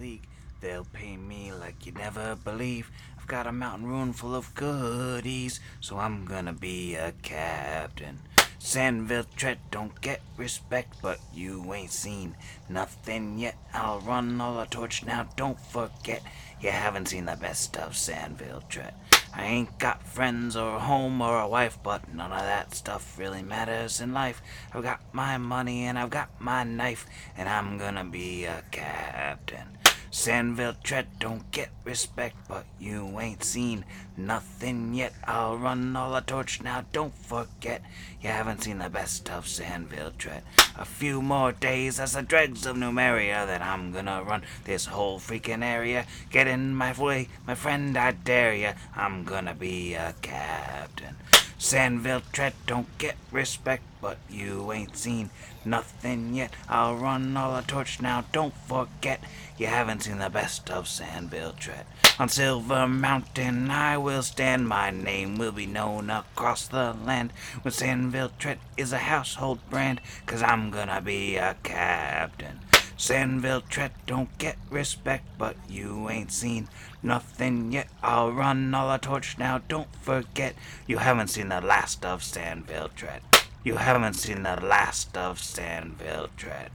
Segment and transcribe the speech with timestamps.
[0.00, 0.26] League.
[0.60, 2.90] They'll pay me like you never believe.
[3.16, 8.20] I've got a mountain room full of goodies, so I'm gonna be a captain.
[8.58, 12.36] Sandville Tret don't get respect, but you ain't seen
[12.68, 13.56] nothing yet.
[13.72, 16.22] I'll run all the torch now, don't forget.
[16.60, 18.94] You haven't seen the best of Sandville Tret.
[19.32, 23.16] I ain't got friends or a home or a wife, but none of that stuff
[23.16, 24.42] really matters in life.
[24.74, 27.06] I've got my money and I've got my knife,
[27.36, 29.77] and I'm gonna be a captain.
[30.10, 33.84] Sandville Tret don't get respect, but you ain't seen
[34.16, 35.12] nothing yet.
[35.24, 37.82] I'll run all the torch now, don't forget.
[38.22, 40.44] You haven't seen the best of Sanville Tret.
[40.76, 45.18] A few more days as the dregs of Numeria, then I'm gonna run this whole
[45.18, 46.06] freaking area.
[46.30, 48.72] Get in my way, my friend, I dare ya.
[48.96, 51.16] I'm gonna be a captain.
[51.58, 55.30] Sandville Tret don't get respect, but you ain't seen
[55.64, 56.52] nothing yet.
[56.68, 59.20] I'll run all the torch now, don't forget.
[59.58, 61.84] You haven't seen the best of Sandville Tret.
[62.16, 67.32] On Silver Mountain I will stand, my name will be known across the land.
[67.62, 72.60] When Sandville Tret is a household brand, cause I'm gonna be a captain.
[72.96, 76.68] Sandville Tret don't get respect, but you ain't seen
[77.02, 77.88] nothing yet.
[78.02, 80.54] I'll run all the torch now, don't forget.
[80.86, 83.22] You haven't seen the last of Sandville Tret.
[83.64, 86.70] You haven't seen the last of Sandville Tret.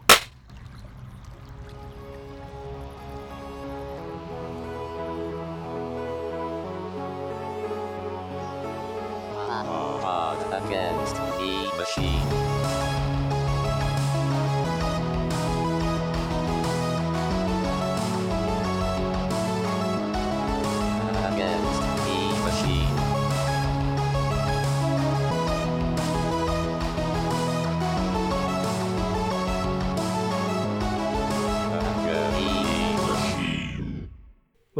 [10.01, 12.42] Pod against the machine.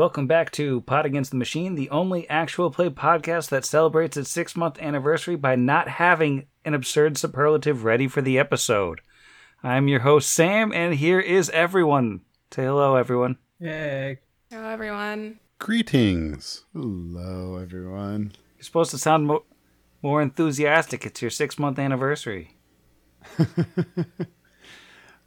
[0.03, 4.29] Welcome back to Pod Against the Machine, the only actual play podcast that celebrates its
[4.29, 8.99] six month anniversary by not having an absurd superlative ready for the episode.
[9.63, 12.19] I'm your host, Sam, and here is everyone.
[12.51, 13.37] Say hello, everyone.
[13.59, 14.19] Yay.
[14.51, 15.39] Hello, everyone.
[15.57, 16.65] Greetings.
[16.73, 18.33] Hello, everyone.
[18.57, 19.45] You're supposed to sound mo-
[20.01, 21.05] more enthusiastic.
[21.05, 22.57] It's your six month anniversary.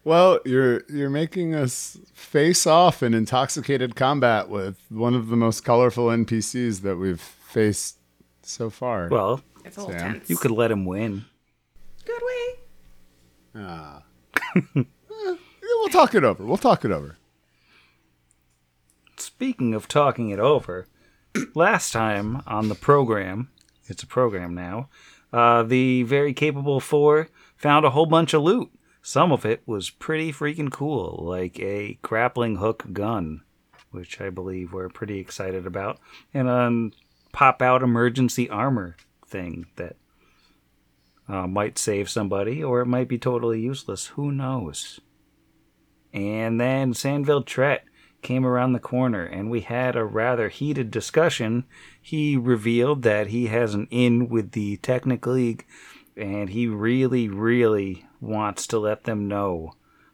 [0.06, 5.64] Well, you're you're making us face off in intoxicated combat with one of the most
[5.64, 7.98] colorful NPCs that we've faced
[8.42, 9.08] so far.
[9.08, 10.12] Well, It's a little Sam.
[10.12, 10.30] tense.
[10.30, 11.24] you could let him win.
[12.04, 12.54] Good way.
[13.56, 14.02] ah.
[15.18, 15.34] Eh,
[15.80, 16.44] we'll talk it over.
[16.44, 17.16] We'll talk it over.
[19.16, 20.86] Speaking of talking it over,
[21.56, 23.50] last time on the program,
[23.88, 24.88] it's a program now,
[25.32, 28.70] uh, the very capable four found a whole bunch of loot.
[29.06, 33.42] Some of it was pretty freaking cool, like a grappling hook gun,
[33.92, 36.00] which I believe we're pretty excited about,
[36.34, 36.90] and a
[37.32, 39.94] pop out emergency armor thing that
[41.28, 44.06] uh, might save somebody, or it might be totally useless.
[44.08, 44.98] Who knows?
[46.12, 47.84] And then Sandville Tret
[48.22, 51.62] came around the corner and we had a rather heated discussion.
[52.02, 55.64] He revealed that he has an in with the Technic League
[56.16, 59.72] and he really, really wants to let them know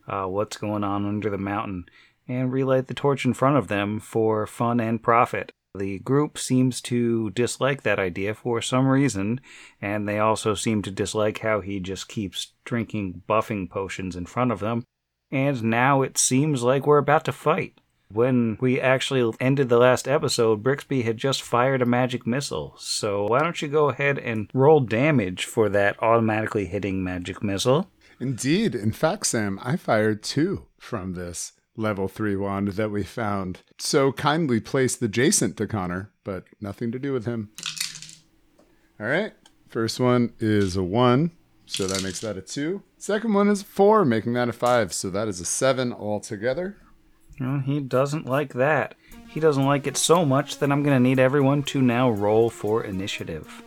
[0.08, 1.86] uh, what's going on under the mountain
[2.28, 5.52] and relight the torch in front of them for fun and profit.
[5.74, 9.40] The group seems to dislike that idea for some reason,
[9.80, 14.52] and they also seem to dislike how he just keeps drinking buffing potions in front
[14.52, 14.84] of them.
[15.30, 17.80] And now it seems like we're about to fight.
[18.12, 22.74] When we actually ended the last episode, Brixby had just fired a magic missile.
[22.76, 27.90] So why don't you go ahead and roll damage for that automatically hitting magic missile?
[28.20, 28.74] Indeed.
[28.74, 34.12] In fact, Sam, I fired two from this level three wand that we found so
[34.12, 37.50] kindly placed adjacent to Khonnir, but nothing to do with him.
[39.00, 39.32] All right.
[39.68, 41.30] First one is a one,
[41.64, 42.82] so that makes that a two.
[42.98, 46.76] Second one is four, making that a five, so that is a seven altogether.
[47.42, 48.94] Well, he doesn't like that.
[49.28, 52.50] He doesn't like it so much that I'm going to need everyone to now roll
[52.50, 53.62] for initiative.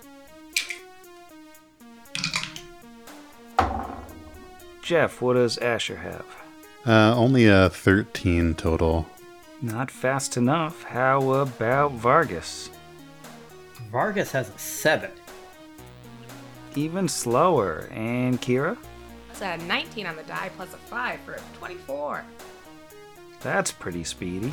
[4.81, 6.25] Jeff, what does Asher have?
[6.85, 9.07] Uh, only a 13 total.
[9.61, 10.83] Not fast enough.
[10.83, 12.69] How about Vargas?
[13.91, 15.11] Vargas has a seven.
[16.75, 17.89] Even slower.
[17.91, 18.77] And Kira?
[19.31, 22.23] It's a 19 on the die plus a 5 for a 24.
[23.45, 24.51] That's pretty speedy.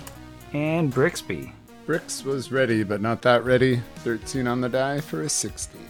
[0.53, 1.55] And Brixby.
[1.87, 3.81] Brix was ready, but not that ready.
[4.01, 5.81] 13 on the die for a 16.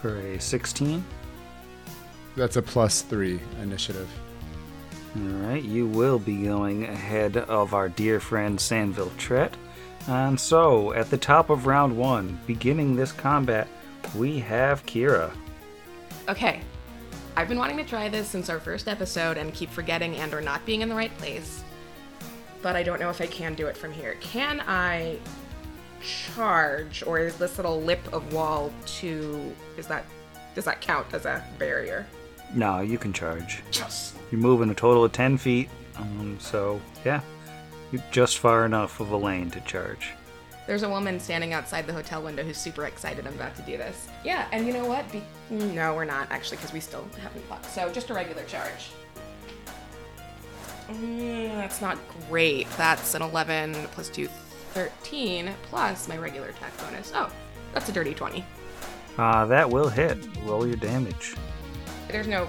[0.00, 1.04] For a 16.
[2.36, 4.08] That's a plus three initiative.
[5.16, 9.56] All right, you will be going ahead of our dear friend Sandville Tret.
[10.06, 13.66] And so, at the top of round one, beginning this combat,
[14.14, 15.32] we have Kira.
[16.28, 16.60] Okay.
[17.36, 20.40] I've been wanting to try this since our first episode and keep forgetting and or
[20.40, 21.63] not being in the right place.
[22.64, 24.16] But I don't know if I can do it from here.
[24.22, 25.18] Can I
[26.34, 30.06] charge or is this little lip of wall to is that
[30.54, 32.06] does that count as a barrier?
[32.54, 33.62] No, you can charge.
[33.74, 34.14] Yes.
[34.30, 37.20] You're moving a total of 10 feet, um, so yeah,
[37.92, 40.12] you're just far enough of a lane to charge.
[40.66, 43.76] There's a woman standing outside the hotel window who's super excited I'm about to do
[43.76, 44.08] this.
[44.24, 45.04] Yeah, and you know what?
[45.12, 47.66] Be- no, we're not actually because we still haven't fought.
[47.66, 48.88] So just a regular charge.
[50.88, 51.98] Mm, that's not
[52.28, 52.68] great.
[52.76, 57.12] That's an 11 plus 2, 13 plus my regular attack bonus.
[57.14, 57.30] Oh,
[57.72, 58.44] that's a dirty 20.
[59.16, 60.18] Uh, that will hit.
[60.44, 61.34] Roll your damage.
[62.08, 62.48] There's no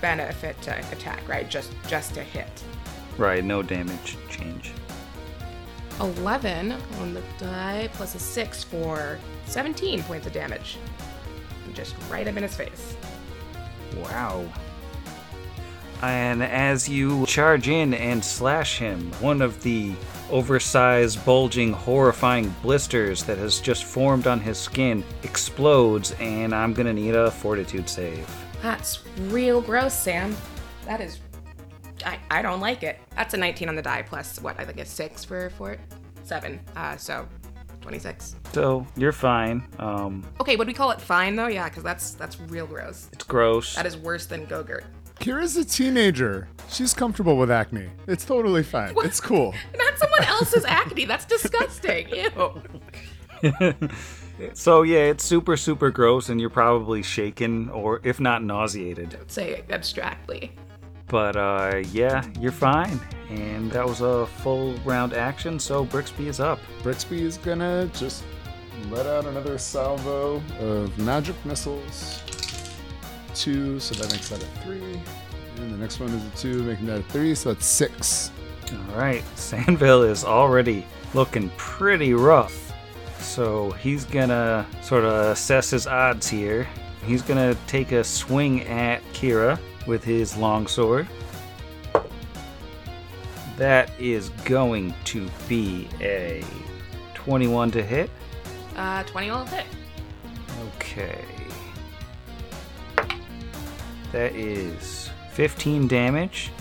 [0.00, 1.48] benefit to attack, right?
[1.48, 2.48] Just just to hit.
[3.18, 4.72] Right, no damage change.
[6.00, 10.78] 11 on the die plus a 6 for 17 points of damage.
[11.72, 12.96] Just right up in his face.
[13.96, 14.44] Wow.
[16.02, 19.92] And as you charge in and slash him, one of the
[20.30, 26.92] oversized, bulging, horrifying blisters that has just formed on his skin explodes, and I'm gonna
[26.92, 28.28] need a fortitude save.
[28.62, 30.36] That's real gross, Sam.
[30.84, 31.20] That is.
[32.04, 32.98] I, I don't like it.
[33.16, 34.58] That's a 19 on the die plus what?
[34.60, 35.80] I think a 6 for fort?
[36.24, 36.60] 7.
[36.76, 37.26] Uh, so
[37.80, 38.36] 26.
[38.52, 39.66] So you're fine.
[39.78, 41.46] Um, Okay, would we call it fine though?
[41.46, 43.08] Yeah, because that's that's real gross.
[43.12, 43.74] it's gross.
[43.76, 44.84] That is worse than Gogurt.
[45.26, 46.46] Kira's a teenager.
[46.70, 47.88] She's comfortable with acne.
[48.06, 48.94] It's totally fine.
[48.98, 49.52] It's cool.
[49.76, 51.04] Not someone else's acne.
[51.04, 52.08] That's disgusting.
[53.42, 53.90] Ew.
[54.54, 59.18] So yeah, it's super super gross, and you're probably shaken or if not nauseated.
[59.26, 60.52] Say abstractly.
[61.08, 63.00] But uh, yeah, you're fine.
[63.28, 65.58] And that was a full round action.
[65.58, 66.60] So Brixby is up.
[66.84, 68.22] Brixby is gonna just
[68.90, 72.22] let out another salvo of magic missiles.
[73.36, 75.00] Two, so that makes that a three.
[75.56, 78.30] And the next one is a two, making that a three, so that's six.
[78.72, 82.72] All right, Sandville is already looking pretty rough.
[83.18, 86.66] So he's gonna sort of assess his odds here.
[87.04, 91.06] He's gonna take a swing at Kira with his longsword.
[93.56, 96.44] That is going to be a
[97.14, 98.10] 21 to hit.
[98.76, 99.66] Uh, 20 will hit.
[100.76, 101.24] Okay.
[104.12, 106.52] That is 15 damage.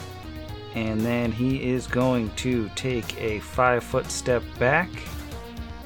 [0.73, 4.89] And then he is going to take a five foot step back,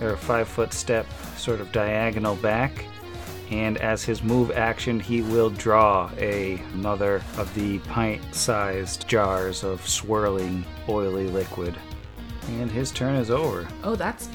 [0.02, 1.06] or a five foot step
[1.38, 2.86] sort of diagonal back.
[3.52, 9.64] And as his move action, he will draw a, another of the pint sized jars
[9.64, 11.76] of swirling, oily liquid.
[12.48, 13.68] And his turn is over.
[13.84, 14.30] Oh, that's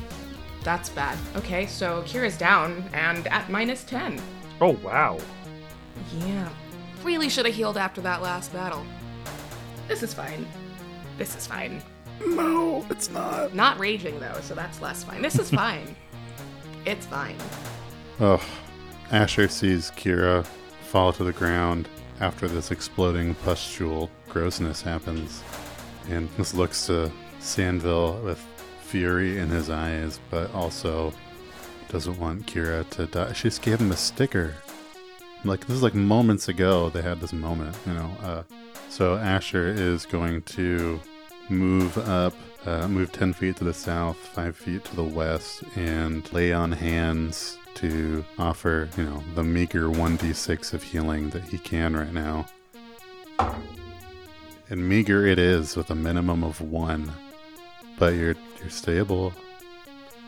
[0.64, 1.18] that's bad.
[1.36, 4.20] Okay, so Kira's down and at minus 10.
[4.62, 5.18] Oh, wow.
[6.20, 6.48] Yeah.
[7.04, 8.84] Really should have healed after that last battle.
[9.88, 10.46] This is fine.
[11.18, 11.82] This is fine.
[12.26, 13.54] No, it's not.
[13.54, 15.20] Not raging though, so that's less fine.
[15.20, 15.94] This is fine.
[16.86, 17.36] it's fine.
[18.20, 18.42] Oh,
[19.10, 20.46] Asher sees Kira
[20.88, 21.88] fall to the ground
[22.20, 25.42] after this exploding pustule grossness happens,
[26.08, 28.38] and just looks to Sandville with
[28.80, 31.12] fury in his eyes, but also
[31.88, 33.32] doesn't want Kira to die.
[33.32, 34.54] She just gave him a sticker.
[35.44, 38.10] Like this is like moments ago they had this moment, you know.
[38.22, 38.42] Uh,
[38.88, 41.00] so Asher is going to
[41.48, 42.34] move up,
[42.64, 46.72] uh, move 10 feet to the south, 5 feet to the west, and lay on
[46.72, 52.46] hands to offer, you know, the meager 1d6 of healing that he can right now.
[54.70, 57.12] And meager it is with a minimum of 1.
[57.98, 59.32] But you're you're stable.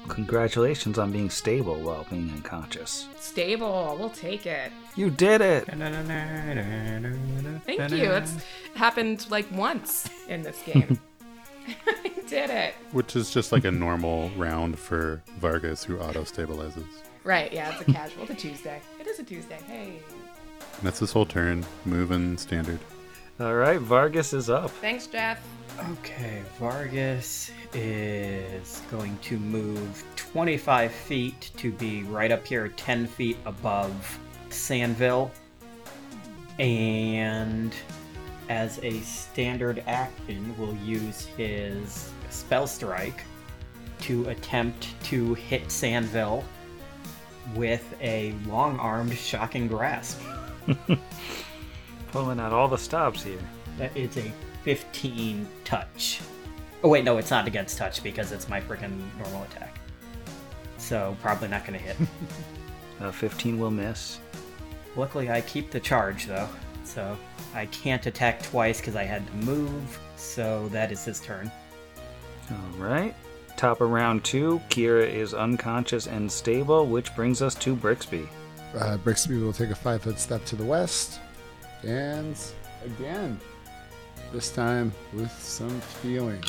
[0.09, 3.09] Congratulations on being stable while being unconscious.
[3.19, 4.73] Stable, we'll take it.
[4.95, 5.67] You did it!
[7.67, 8.13] Thank you.
[8.13, 8.37] It's
[8.75, 10.99] happened like once in this game.
[11.87, 12.75] I did it.
[12.93, 16.87] Which is just like a normal round for Vargas who auto stabilizes.
[17.25, 18.23] Right, yeah, it's a casual.
[18.23, 18.81] It's a Tuesday.
[19.01, 19.59] It is a Tuesday.
[19.67, 19.99] Hey.
[20.83, 21.65] That's his whole turn.
[21.85, 22.79] Moving standard.
[23.39, 24.71] Alright, Vargas is up.
[24.71, 25.47] Thanks, Jeff.
[25.91, 33.37] Okay, Vargas is going to move 25 feet to be right up here, 10 feet
[33.45, 35.31] above Sandville.
[36.59, 37.75] And
[38.49, 43.23] as a standard action, will use his spell strike
[44.01, 46.43] to attempt to hit Sandville
[47.55, 50.23] with a long armed shocking grasp.
[52.13, 53.39] Pulling out all the stops here.
[53.79, 54.33] That is a
[54.65, 56.21] 15 touch.
[56.83, 59.79] Oh wait, no, it's not against touch because it's my freaking normal attack.
[60.79, 61.97] So probably not gonna hit.
[62.99, 64.21] Uh, 15 will miss.
[64.97, 66.49] Luckily, I keep the charge though,
[66.85, 67.15] so
[67.55, 70.01] I can't attack twice because I had to move.
[70.17, 71.51] So that is his turn.
[72.51, 73.15] All right.
[73.57, 78.29] Top of round two, Kira is unconscious and stable, which brings us to Brixby.
[78.75, 81.21] Uh, Brixby will take a five foot step to the west.
[81.83, 82.37] And
[82.85, 83.41] again,
[84.33, 86.43] this time with some feeling.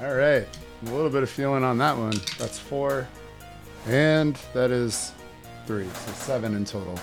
[0.00, 0.46] All right,
[0.86, 2.14] a little bit of feeling on that one.
[2.38, 3.08] That's four.
[3.86, 5.12] And that is
[5.66, 5.88] three.
[5.88, 6.98] So seven in total.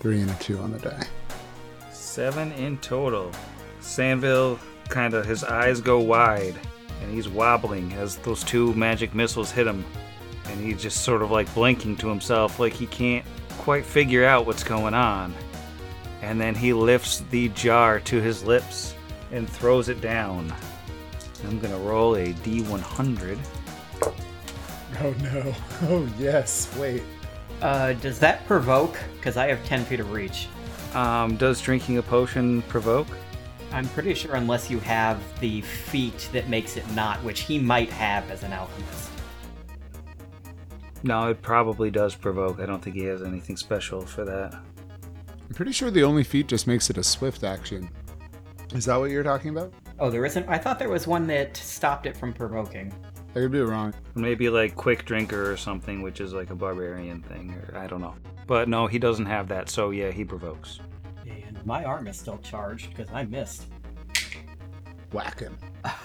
[0.00, 1.06] Three and a two on the die.
[1.90, 3.32] Seven in total.
[3.80, 4.58] Sandville
[4.88, 6.54] kind of, his eyes go wide,
[7.02, 9.84] and he's wobbling as those two magic missiles hit him.
[10.46, 13.24] And he's just sort of like blinking to himself, like he can't
[13.58, 15.34] quite figure out what's going on.
[16.22, 18.94] And then he lifts the jar to his lips
[19.30, 20.52] and throws it down.
[21.44, 23.38] I'm gonna roll a d100.
[25.00, 25.54] Oh no.
[25.82, 26.74] Oh yes.
[26.76, 27.02] Wait.
[27.62, 28.96] Uh, does that provoke?
[29.16, 30.48] Because I have 10 feet of reach.
[30.94, 33.08] Um, does drinking a potion provoke?
[33.72, 37.90] I'm pretty sure unless you have the feat that makes it not, which he might
[37.90, 39.10] have as an alchemist.
[41.02, 42.60] No, it probably does provoke.
[42.60, 44.58] I don't think he has anything special for that.
[45.48, 47.88] I'm pretty sure the only feat just makes it a swift action.
[48.74, 49.72] Is that what you're talking about?
[49.98, 50.46] Oh, there isn't?
[50.46, 52.92] I thought there was one that stopped it from provoking.
[53.30, 53.94] I could be wrong.
[54.14, 58.02] Maybe like quick drinker or something, which is like a barbarian thing, or I don't
[58.02, 58.14] know.
[58.46, 60.80] But no, he doesn't have that, so yeah, he provokes.
[61.26, 63.66] And my arm is still charged because I missed.
[65.12, 65.56] Whack him.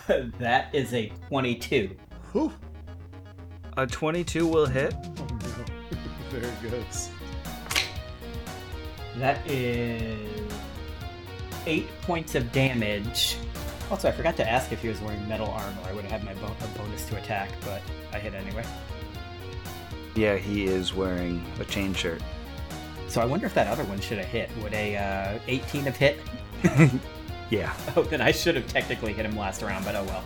[0.40, 1.98] that is a 22.
[2.32, 2.54] Whew.
[3.76, 4.94] A 22 will hit.
[4.96, 6.40] Oh no.
[6.40, 7.10] there it goes.
[9.18, 10.52] That is
[11.66, 13.38] eight points of damage.
[13.92, 15.78] Also, I forgot to ask if he was wearing metal armor.
[15.86, 18.66] I would have had my bo- a bonus to attack, but I hit anyway.
[20.16, 22.22] Yeah, he is wearing a chain shirt.
[23.08, 24.50] So I wonder if that other one should have hit.
[24.62, 26.20] Would a uh, 18 have hit?
[27.50, 27.72] Yeah.
[27.96, 30.24] Oh, then I should have technically hit him last round, but oh well.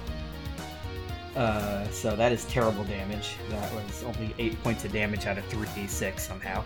[1.36, 3.36] Uh, so that is terrible damage.
[3.50, 6.64] That was only 8 points of damage out of 3d6 somehow.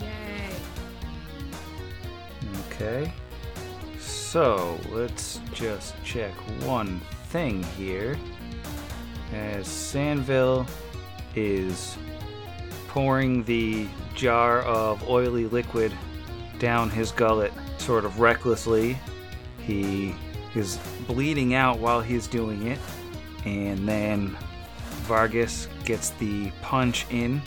[0.00, 0.27] Yay.
[2.80, 3.12] Okay.
[3.98, 6.32] So let's just check
[6.62, 8.16] one thing here.
[9.34, 10.64] As Sandville
[11.34, 11.96] is
[12.86, 15.92] pouring the jar of oily liquid
[16.60, 18.96] down his gullet sort of recklessly,
[19.66, 20.14] he
[20.54, 22.78] is bleeding out while he's doing it.
[23.44, 24.36] And then
[25.02, 27.42] Vargas gets the punch in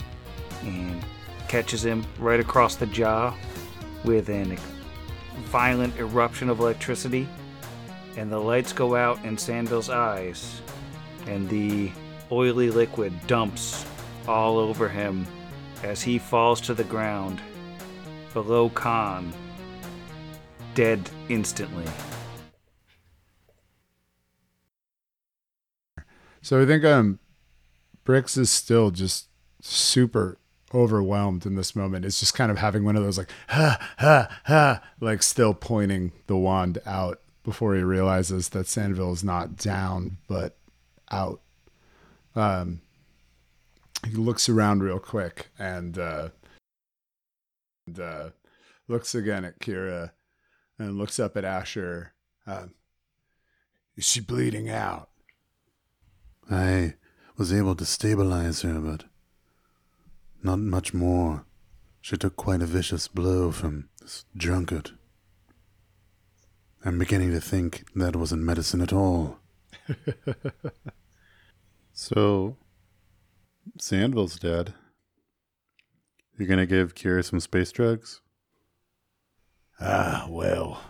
[0.62, 1.02] and
[1.48, 3.34] catches him right across the jaw
[4.04, 4.52] with an
[5.52, 7.28] violent eruption of electricity,
[8.16, 10.62] and the lights go out in Sandville's eyes,
[11.26, 11.92] and the
[12.32, 13.84] oily liquid dumps
[14.26, 15.26] all over him
[15.82, 17.38] as he falls to the ground
[18.32, 19.30] below Khan,
[20.74, 21.84] dead instantly.
[26.40, 27.18] So I think um
[28.04, 29.28] Bricks is still just
[29.60, 30.38] super
[30.74, 32.04] overwhelmed in this moment.
[32.04, 36.12] is just kind of having one of those like ha ha ha like still pointing
[36.26, 40.56] the wand out before he realizes that Sandville is not down but
[41.10, 41.40] out.
[42.34, 42.80] Um
[44.06, 46.28] he looks around real quick and uh
[47.86, 48.30] and uh
[48.88, 50.10] looks again at Kira
[50.78, 52.12] and looks up at Asher.
[52.46, 52.74] Um,
[53.96, 55.08] is she bleeding out?
[56.50, 56.94] I
[57.36, 59.04] was able to stabilize her, but
[60.42, 61.44] not much more.
[62.00, 64.90] She took quite a vicious blow from this drunkard.
[66.84, 69.38] I'm beginning to think that wasn't medicine at all.
[71.92, 72.56] so,
[73.78, 74.74] Sandville's dead.
[76.36, 78.20] You're gonna give Kira some space drugs?
[79.80, 80.82] Ah, well.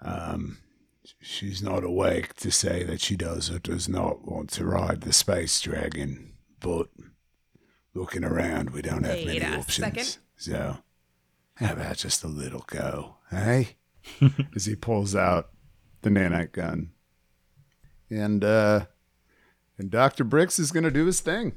[0.00, 0.58] Um,
[1.20, 5.12] she's not awake to say that she does or does not want to ride the
[5.12, 6.88] space dragon, but
[7.94, 9.74] looking around, we don't have Wait many a options.
[9.74, 10.16] second.
[10.36, 10.78] So,
[11.56, 13.64] how about just a little go, eh?
[14.56, 15.50] As he pulls out
[16.02, 16.90] the nanite gun.
[18.10, 18.86] And, uh,
[19.78, 20.24] and Dr.
[20.24, 21.52] Brix is going to do his thing.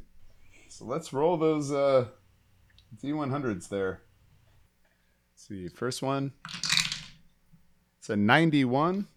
[0.70, 2.08] So let's roll those, uh,
[3.04, 4.02] D100s there.
[5.34, 6.34] Let's see, first one.
[7.98, 9.08] It's a 91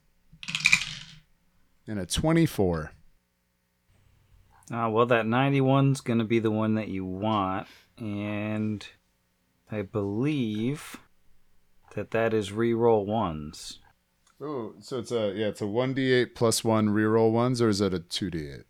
[1.87, 2.93] and a 24.
[4.73, 8.87] Uh, well, that 91's going to be the one that you want, and
[9.71, 10.97] I believe
[11.95, 13.79] that that is re-roll ones.
[14.41, 17.69] Oh, so it's a yeah, it's a one d eight plus one reroll ones, or
[17.69, 18.65] is it a two d eight?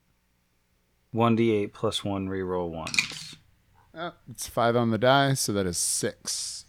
[1.14, 3.36] 1d8 plus 1 reroll ones.
[3.94, 6.66] Oh, it's five on the die, so that is six.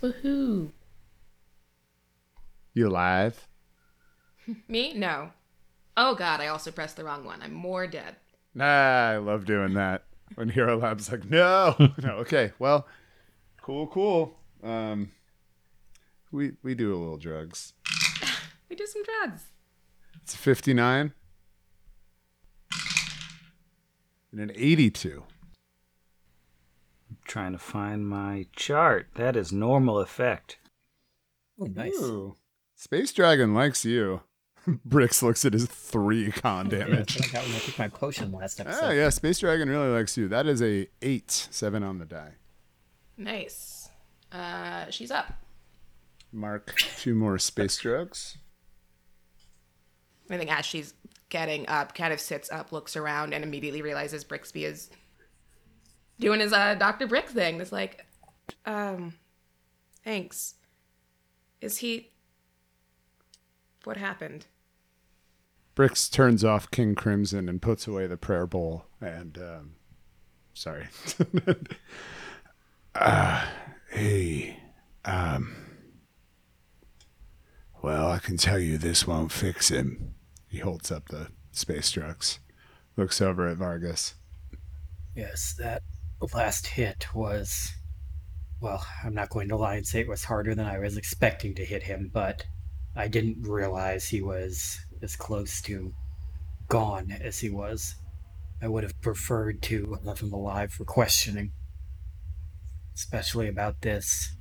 [0.00, 0.70] Woohoo!
[2.74, 3.48] You alive?
[4.68, 4.92] Me?
[4.94, 5.30] No.
[5.96, 7.40] Oh god, I also pressed the wrong one.
[7.42, 8.16] I'm more dead.
[8.54, 8.64] Nah,
[9.10, 10.04] I love doing that.
[10.34, 12.86] When Hero Lab's like, no, no, okay, well,
[13.60, 14.38] cool, cool.
[14.62, 15.10] Um,
[16.30, 17.74] we we do a little drugs.
[18.70, 19.42] We do some drugs.
[20.22, 21.12] It's fifty nine
[24.30, 25.24] and an eighty two.
[27.26, 29.08] trying to find my chart.
[29.16, 30.56] That is normal effect.
[31.60, 31.92] Oh, nice.
[32.00, 32.34] Ooh,
[32.74, 34.22] Space Dragon likes you.
[34.84, 37.16] Bricks looks at his three con damage.
[37.16, 38.84] that's what I got when I took my potion last episode.
[38.84, 40.28] Ah, yeah, Space Dragon really likes you.
[40.28, 42.34] That is a eight, seven on the die.
[43.16, 43.88] Nice.
[44.30, 45.32] Uh, she's up.
[46.32, 48.38] Mark two more space drugs.
[50.30, 50.94] I think as she's
[51.28, 54.88] getting up, kind of sits up, looks around, and immediately realizes Brixby is
[56.18, 57.06] doing his uh, Dr.
[57.06, 57.60] Brick thing.
[57.60, 58.06] It's like,
[58.64, 59.14] um,
[60.04, 60.54] thanks.
[61.60, 62.12] Is he.
[63.84, 64.46] What happened?
[65.74, 68.84] Bricks turns off King Crimson and puts away the prayer bowl.
[69.00, 69.70] And, um,
[70.52, 70.88] sorry.
[72.94, 73.46] uh,
[73.90, 74.58] hey,
[75.04, 75.56] um,
[77.82, 80.14] well, I can tell you this won't fix him.
[80.46, 82.38] He holds up the space drugs,
[82.96, 84.14] looks over at Vargas.
[85.16, 85.82] Yes, that
[86.34, 87.72] last hit was.
[88.60, 91.54] Well, I'm not going to lie and say it was harder than I was expecting
[91.56, 92.44] to hit him, but
[92.94, 95.92] I didn't realize he was as close to
[96.68, 97.96] gone as he was.
[98.62, 101.52] I would have preferred to have him alive for questioning.
[102.94, 104.36] Especially about this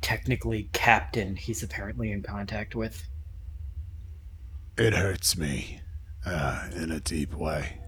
[0.00, 3.08] Technic League captain he's apparently in contact with.
[4.76, 5.80] It hurts me,
[6.26, 7.78] uh, in a deep way,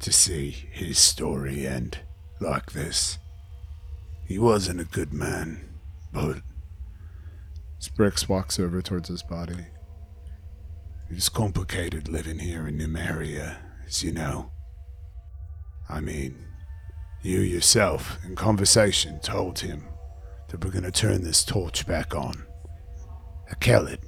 [0.00, 2.00] to see his story end
[2.40, 3.18] like this.
[4.26, 5.78] He wasn't a good man,
[6.12, 6.42] but.
[7.80, 9.66] Sprix walks over towards his body.
[11.08, 14.50] It's complicated living here in Numeria, as you know.
[15.88, 16.44] I mean,
[17.22, 19.84] you yourself, in conversation, told him
[20.48, 22.44] that we're gonna turn this torch back on.
[23.48, 24.00] I kill it.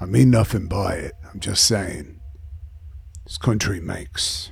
[0.00, 1.12] I mean nothing by it.
[1.32, 2.20] I'm just saying.
[3.24, 4.50] This country makes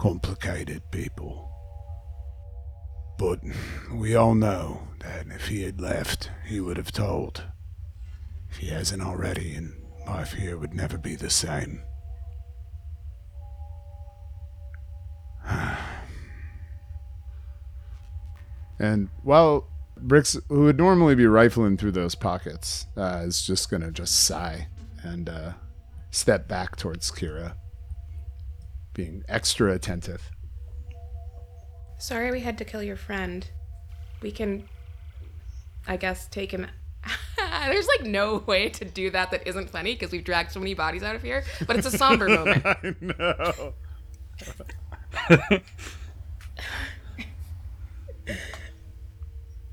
[0.00, 1.48] complicated people.
[3.18, 3.40] But
[3.92, 7.44] we all know that if he had left, he would have told.
[8.50, 9.74] If he hasn't already, and
[10.06, 11.82] life here would never be the same.
[18.78, 23.90] and while Bricks, who would normally be rifling through those pockets, uh, is just gonna
[23.90, 24.68] just sigh
[25.02, 25.52] and uh,
[26.10, 27.54] step back towards Kira,
[28.94, 30.30] being extra attentive.
[31.98, 33.48] Sorry we had to kill your friend.
[34.22, 34.68] We can,
[35.86, 36.66] I guess, take him.
[37.66, 40.74] There's like no way to do that that isn't funny because we've dragged so many
[40.74, 42.64] bodies out of here, but it's a somber moment.
[42.64, 43.74] I know.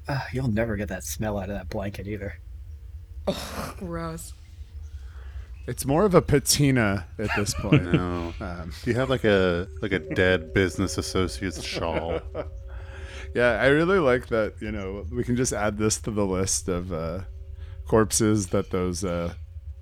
[0.07, 2.39] Uh, you'll never get that smell out of that blanket either.
[3.77, 4.33] Gross.
[5.67, 7.91] It's more of a patina at this point.
[7.91, 8.33] No.
[8.39, 12.21] Um, Do you have like a like a dead business associate's shawl?
[13.35, 14.53] Yeah, I really like that.
[14.61, 17.19] You know, we can just add this to the list of uh,
[17.85, 19.33] corpses that those uh,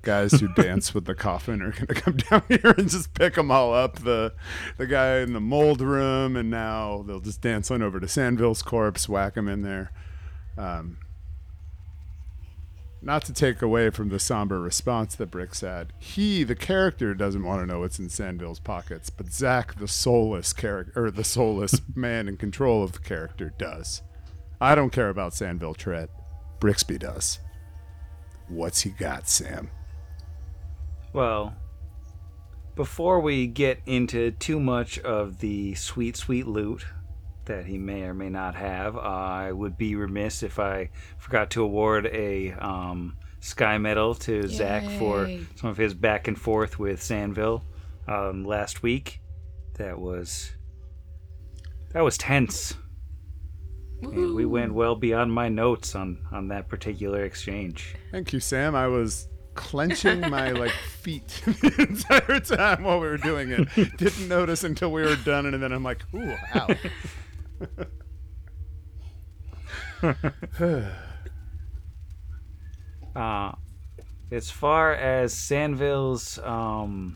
[0.01, 3.35] guys who dance with the coffin are going to come down here and just pick
[3.35, 3.99] them all up.
[3.99, 4.33] The
[4.77, 8.63] the guy in the mold room, and now they'll just dance on over to Sandville's
[8.63, 9.91] corpse, whack him in there.
[10.57, 10.97] Um,
[13.03, 17.43] not to take away from the somber response that Bricks had, he, the character, doesn't
[17.43, 21.81] want to know what's in Sandville's pockets, but Zach, the soulless character, or the soulless
[21.95, 24.01] man in control of the character, does.
[24.61, 26.09] I don't care about Sandville Tret.
[26.59, 27.39] Brixby does.
[28.47, 29.69] What's he got, Sam?
[31.11, 31.55] Well,
[32.75, 36.85] before we get into too much of the sweet, sweet loot
[37.45, 41.63] that he may or may not have, I would be remiss if I forgot to
[41.63, 47.01] award a um, Sky Medal to Zach for some of his back and forth with
[47.01, 47.63] Sandville
[48.07, 49.19] um, last week.
[49.75, 50.51] That was
[51.91, 52.75] that was tense.
[54.01, 57.95] And we went well beyond my notes on on that particular exchange.
[58.11, 58.75] Thank you, Sam.
[58.75, 63.67] I was clenching my like feet the entire time while we were doing it.
[63.97, 66.67] Didn't notice until we were done, and then I'm like, "Ooh, ow!"
[73.15, 73.51] Uh,
[74.31, 77.15] as far as Sanville's um,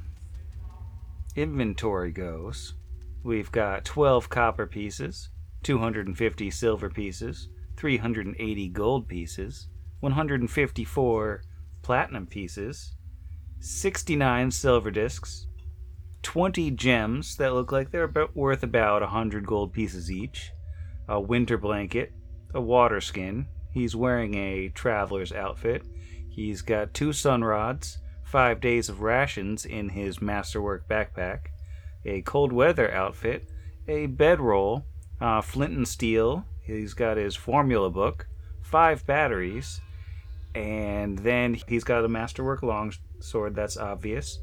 [1.36, 2.76] inventory goes,
[3.24, 5.30] we've got 12 copper pieces,
[5.64, 9.68] 250 silver pieces, 380 gold pieces,
[10.02, 11.42] 154
[11.82, 12.96] platinum pieces,
[13.60, 15.47] 69 silver discs,
[16.24, 20.52] 20 gems that look like they're about worth about 100 gold pieces each,
[21.08, 22.14] a winter blanket,
[22.54, 23.48] a water skin.
[23.72, 25.84] He's wearing a traveler's outfit.
[26.30, 31.48] He's got two sun rods, five days of rations in his masterwork backpack,
[32.06, 33.50] a cold weather outfit,
[33.88, 34.86] a bedroll,
[35.22, 36.46] uh, flint and steel.
[36.62, 38.28] He's got his formula book,
[38.62, 39.82] five batteries,
[40.54, 44.40] and then he's got a masterwork longsword that's obvious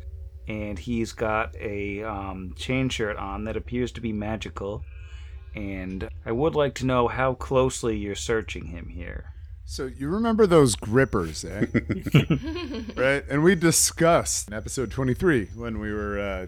[0.49, 4.83] and he's got a um, chain shirt on that appears to be magical
[5.55, 9.27] and i would like to know how closely you're searching him here
[9.67, 11.65] So you remember those grippers, eh?
[12.97, 13.25] right?
[13.31, 16.47] And we discussed in episode 23 when we were uh,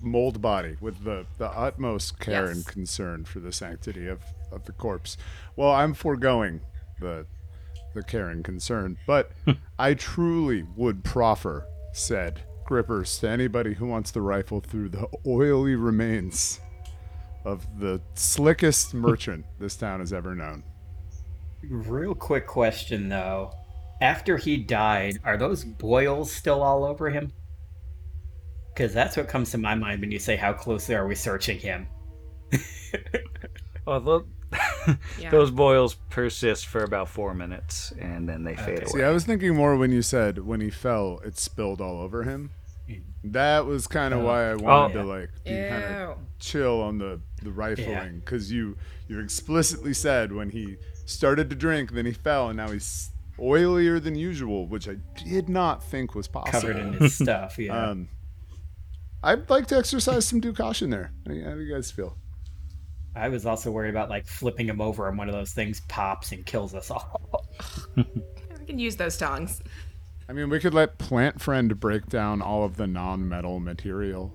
[0.00, 2.56] mold body with the, the utmost care Yes.
[2.56, 5.18] and concern for the sanctity of, of the corpse.
[5.56, 6.62] Well, I'm foregoing
[7.00, 7.26] the
[7.94, 9.30] the care and concern, but
[9.78, 15.74] I truly would proffer said grippers to anybody who wants to rifle through the oily
[15.74, 16.60] remains
[17.44, 20.62] of the slickest merchant this town has ever known.
[21.68, 23.52] Real quick question though.
[24.00, 27.32] After he died, are those boils still all over him?
[28.72, 31.58] Because that's what comes to my mind when you say how closely are we searching
[31.58, 31.86] him.
[33.86, 34.26] oh tho-
[35.18, 35.30] Yeah.
[35.30, 38.82] those boils persist for about four minutes and then they fade Okay.
[38.82, 42.00] away See, I was thinking more when you said when he fell, it spilled all
[42.00, 42.50] over him.
[43.22, 44.24] That was kind of Oh.
[44.26, 45.02] why I wanted Oh.
[45.02, 48.76] to like be kind of chill on the the rifling because you
[49.08, 54.02] you explicitly said when he started to drink, then he fell, and now he's oilier
[54.02, 56.60] than usual, which I did not think was possible.
[56.60, 57.88] Covered in his stuff, yeah.
[57.90, 58.08] Um,
[59.22, 61.12] I'd like to exercise some due caution there.
[61.26, 62.16] How do you- how do you guys feel?
[63.16, 66.32] I was also worried about like flipping him over and one of those things pops
[66.32, 67.46] and kills us all.
[67.96, 68.04] we
[68.66, 69.62] can use those tongs.
[70.28, 74.34] I mean, we could let Plant Friend break down all of the non-metal material,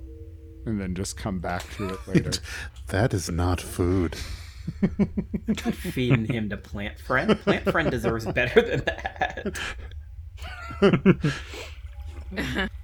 [0.66, 2.32] and then just come back to it later.
[2.88, 4.16] That is not food.
[5.74, 7.40] Feeding him to Plant Friend.
[7.40, 9.60] Plant Friend deserves better than that.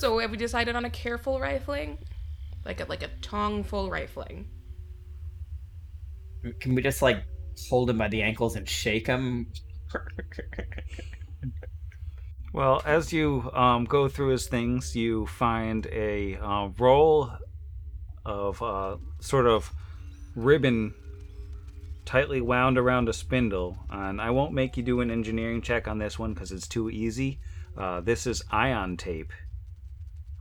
[0.00, 1.98] So have we decided on a careful rifling?
[2.64, 4.48] Like a like a tongful rifling.
[6.60, 7.24] Can we just like
[7.68, 9.52] hold him by the ankles and shake him?
[12.52, 17.30] Well, as you um, go through his things, you find a uh, roll
[18.24, 19.72] of uh, sort of
[20.34, 20.92] ribbon
[22.04, 23.78] tightly wound around a spindle.
[23.88, 26.90] And I won't make you do an engineering check on this one because it's too
[26.90, 27.38] easy.
[27.78, 29.32] Uh, this is ion tape.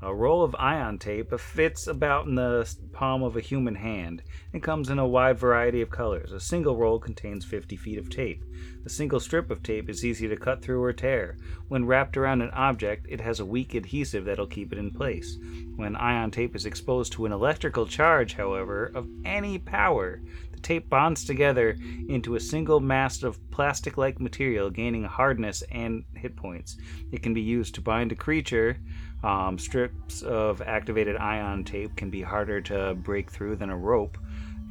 [0.01, 4.63] A roll of ion tape fits about in the palm of a human hand and
[4.63, 6.31] comes in a wide variety of colors.
[6.31, 8.45] A single roll contains 50 feet of tape.
[8.85, 11.37] A single strip of tape is easy to cut through or tear.
[11.67, 15.37] When wrapped around an object, it has a weak adhesive that'll keep it in place.
[15.75, 20.21] When ion tape is exposed to an electrical charge, however, of any power,
[20.53, 21.75] the tape bonds together
[22.07, 26.77] into a single mass of plastic like material, gaining hardness and hit points.
[27.11, 28.77] It can be used to bind a creature.
[29.23, 34.17] Um, strips of activated ion tape can be harder to break through than a rope,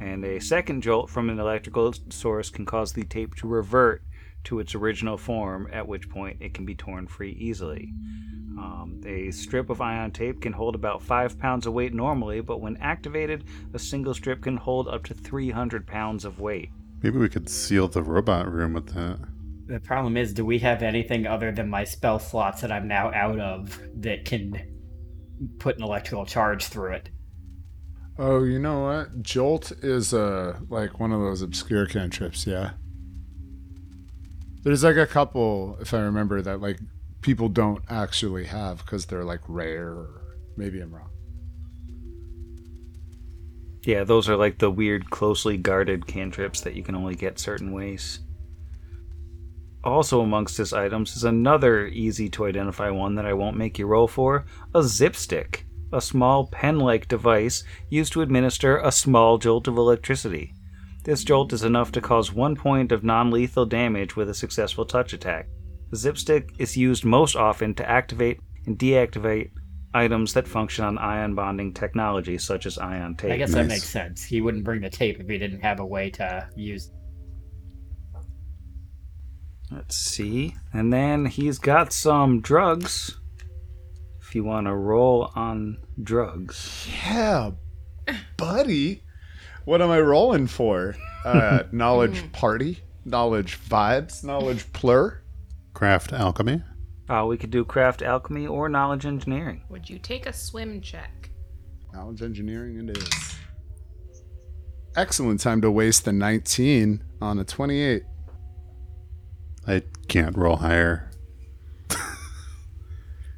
[0.01, 4.03] and a second jolt from an electrical source can cause the tape to revert
[4.45, 7.93] to its original form, at which point it can be torn free easily.
[8.57, 12.59] Um, a strip of ion tape can hold about 5 pounds of weight normally, but
[12.59, 16.69] when activated, a single strip can hold up to 300 pounds of weight.
[17.01, 19.19] Maybe we could seal the robot room with that.
[19.69, 23.13] The problem is, do we have anything other than my spell slots that I'm now
[23.13, 24.59] out of that can
[25.59, 27.09] put an electrical charge through it?
[28.19, 29.21] oh, you know what?
[29.21, 32.45] Jolt is uh like one of those obscure cantrips.
[32.45, 32.71] Yeah.
[34.63, 36.79] There's like a couple, if I remember, that like
[37.21, 39.87] people don't actually have because they're like rare.
[39.87, 40.21] Or
[40.57, 41.09] maybe I'm wrong.
[43.83, 47.71] Yeah, those are like the weird, closely guarded cantrips that you can only get certain
[47.71, 48.19] ways.
[49.83, 53.87] Also, amongst his items is another easy to identify one that I won't make you
[53.87, 59.37] roll for a zip stick, a small pen like device used to administer a small
[59.37, 60.53] jolt of electricity.
[61.05, 64.85] This jolt is enough to cause one point of non lethal damage with a successful
[64.85, 65.47] touch attack.
[65.91, 69.51] The zip stick is used most often to activate and deactivate
[69.93, 73.31] items that function on ion bonding technology, such as ion tape.
[73.31, 73.69] I guess that Nice.
[73.69, 74.23] makes sense.
[74.23, 76.91] He wouldn't bring the tape if he didn't have a way to use.
[79.71, 80.55] Let's see.
[80.73, 83.19] And then he's got some drugs.
[84.21, 86.87] If you want to roll on drugs.
[87.03, 87.51] Yeah,
[88.37, 89.03] buddy.
[89.65, 90.95] What am I rolling for?
[91.23, 95.21] Uh, knowledge party, knowledge vibes, knowledge plur.
[95.73, 96.63] Craft alchemy.
[97.09, 99.63] Uh, we could do craft alchemy or knowledge engineering.
[99.69, 101.31] Would you take a swim check?
[101.93, 103.35] Knowledge engineering it is.
[104.95, 108.03] Excellent time to waste the 19 on a 28.
[109.69, 111.11] I can't roll higher.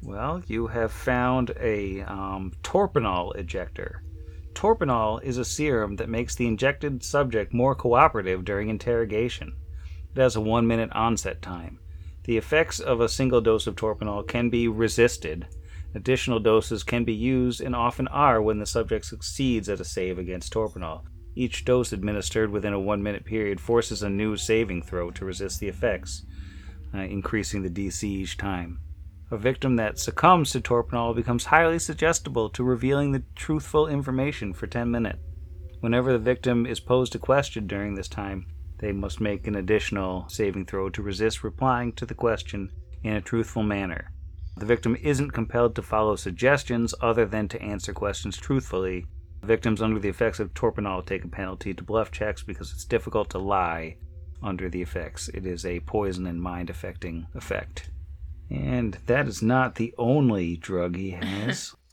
[0.02, 2.52] Well, you have found a um,
[3.36, 4.02] ejector.
[4.52, 9.54] Torpinol is a serum that makes the injected subject more cooperative during interrogation.
[10.14, 11.78] It has a one minute onset time.
[12.24, 15.46] The effects of a single dose of torpinol can be resisted.
[15.94, 20.18] Additional doses can be used and often are when the subject succeeds at a save
[20.18, 21.02] against torpinol.
[21.34, 25.60] Each dose administered within a one minute period forces a new saving throw to resist
[25.60, 26.24] the effects,
[26.94, 28.80] uh, increasing the DC each time.
[29.30, 34.66] A victim that succumbs to torpinol becomes highly suggestible to revealing the truthful information for
[34.66, 35.20] 10 minutes.
[35.80, 38.46] Whenever the victim is posed a question during this time,
[38.78, 42.70] they must make an additional saving throw to resist replying to the question
[43.02, 44.12] in a truthful manner.
[44.58, 49.06] The victim isn't compelled to follow suggestions other than to answer questions truthfully.
[49.42, 53.28] Victims under the effects of torpinol take a penalty to bluff checks because it's difficult
[53.30, 53.96] to lie
[54.42, 55.28] under the effects.
[55.28, 57.90] It is a poison and mind affecting effect.
[58.50, 61.74] And that is not the only drug he has.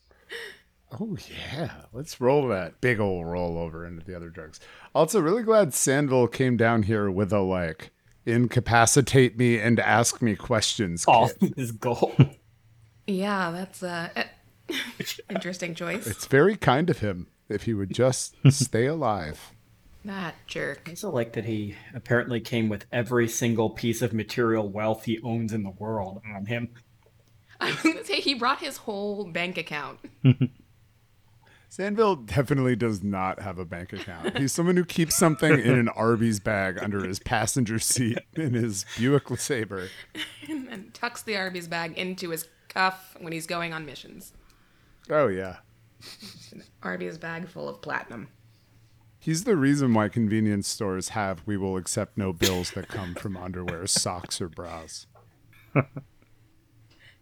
[0.91, 4.59] Oh yeah, let's roll that big old roll over into the other drugs.
[4.95, 7.91] Also, really glad Sandville came down here with a like
[8.25, 11.05] incapacitate me and ask me questions.
[11.05, 11.53] All kit.
[11.57, 12.15] his goal.
[13.05, 14.25] Yeah, that's uh, a
[15.29, 16.07] interesting choice.
[16.07, 19.53] It's very kind of him if he would just stay alive.
[20.05, 20.83] That jerk.
[20.87, 25.19] I also like that he apparently came with every single piece of material wealth he
[25.21, 26.69] owns in the world on him.
[27.59, 29.99] I was gonna say he brought his whole bank account.
[31.69, 34.37] Sandville definitely does not have a bank account.
[34.37, 38.85] He's someone who keeps something in an Arby's bag under his passenger seat in his
[38.97, 39.89] Buick LeSabre.
[40.47, 44.33] and tucks the Arby's bag into his cuff when he's going on missions.
[45.11, 45.57] Oh yeah.
[46.83, 48.29] Arby's bag full of platinum.
[49.19, 53.35] He's the reason why convenience stores have we will accept no bills that come from
[53.35, 55.07] underwear, socks, or bras.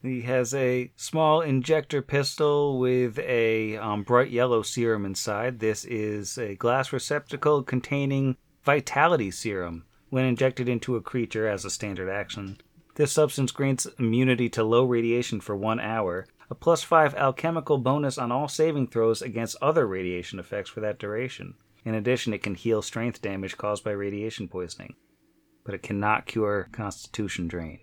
[0.03, 5.59] He has a small injector pistol with a um, bright yellow serum inside.
[5.59, 9.85] This is a glass receptacle containing vitality serum.
[10.09, 12.59] When injected into a creature as a standard action,
[12.95, 18.17] this substance grants immunity to low radiation for one hour, a plus five alchemical bonus
[18.17, 21.55] on all saving throws against other radiation effects for that duration.
[21.83, 24.95] In addition, it can heal strength damage caused by radiation poisoning,
[25.63, 27.79] but it cannot cure constitution drain.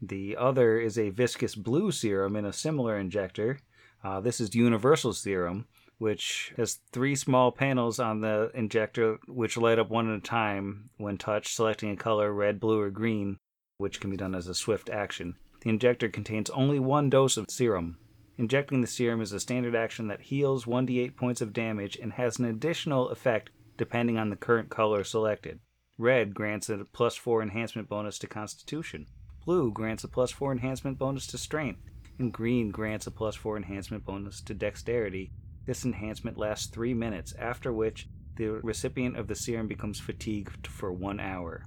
[0.00, 3.58] The other is a viscous blue serum in a similar injector.
[4.02, 5.66] Uh, this is universal serum,
[5.98, 10.90] which has three small panels on the injector which light up one at a time
[10.96, 13.38] when touched, selecting a color red, blue, or green,
[13.78, 15.34] which can be done as a swift action.
[15.60, 17.98] The injector contains only one dose of serum.
[18.36, 22.38] Injecting the serum is a standard action that heals 1d8 points of damage and has
[22.38, 25.58] an additional effect depending on the current color selected.
[25.98, 29.06] Red grants a plus 4 enhancement bonus to Constitution.
[29.44, 31.80] Blue grants a plus 4 enhancement bonus to Strength.
[32.20, 35.32] And green grants a plus 4 enhancement bonus to Dexterity.
[35.66, 40.92] This enhancement lasts 3 minutes, after which the recipient of the serum becomes fatigued for
[40.92, 41.64] 1 hour.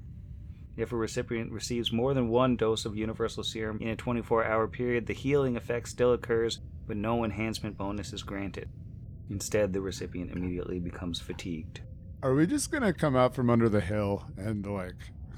[0.78, 4.68] If a recipient receives more than one dose of universal serum in a 24 hour
[4.68, 8.70] period, the healing effect still occurs, but no enhancement bonus is granted.
[9.30, 11.82] Instead, the recipient immediately becomes fatigued.
[12.24, 14.96] Are we just gonna come out from under the hill and like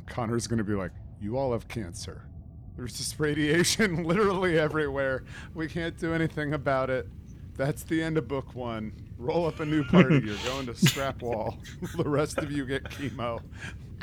[0.08, 2.28] Khonnir's gonna be like, "You all have cancer.
[2.76, 5.24] There's just radiation literally everywhere.
[5.54, 7.08] We can't do anything about it."
[7.56, 8.94] That's the end of book one.
[9.18, 10.20] Roll up a new party.
[10.26, 11.60] You're going to scrap wall.
[11.96, 13.42] the rest of you get chemo.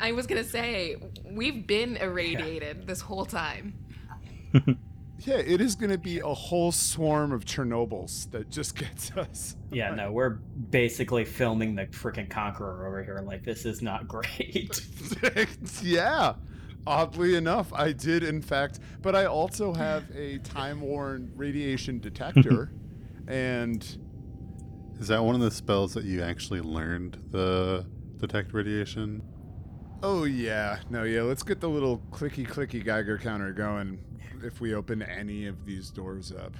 [0.01, 3.75] I was gonna say, we've been irradiated this whole time.
[5.23, 9.55] Yeah, it is going to be a whole swarm of Chernobyls that just gets us.
[9.71, 10.39] Yeah, no, we're
[10.71, 13.21] basically filming the freaking Conqueror over here.
[13.23, 14.83] Like, this is not great.
[15.83, 16.33] yeah.
[16.87, 22.71] Oddly enough, I did, in fact, but I also have a time worn radiation detector.
[23.27, 23.83] and
[24.99, 27.19] Is that one of the spells that you actually learned?
[27.29, 27.85] The
[28.17, 29.21] detect radiation.
[30.03, 30.79] Oh, yeah.
[30.89, 33.99] No, yeah, let's get the little clicky clicky Geiger counter going
[34.43, 36.53] if we open any of these doors up.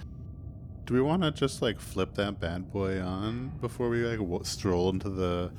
[0.86, 4.44] Do we want to just like flip that bad boy on before we like w-
[4.44, 5.52] stroll into the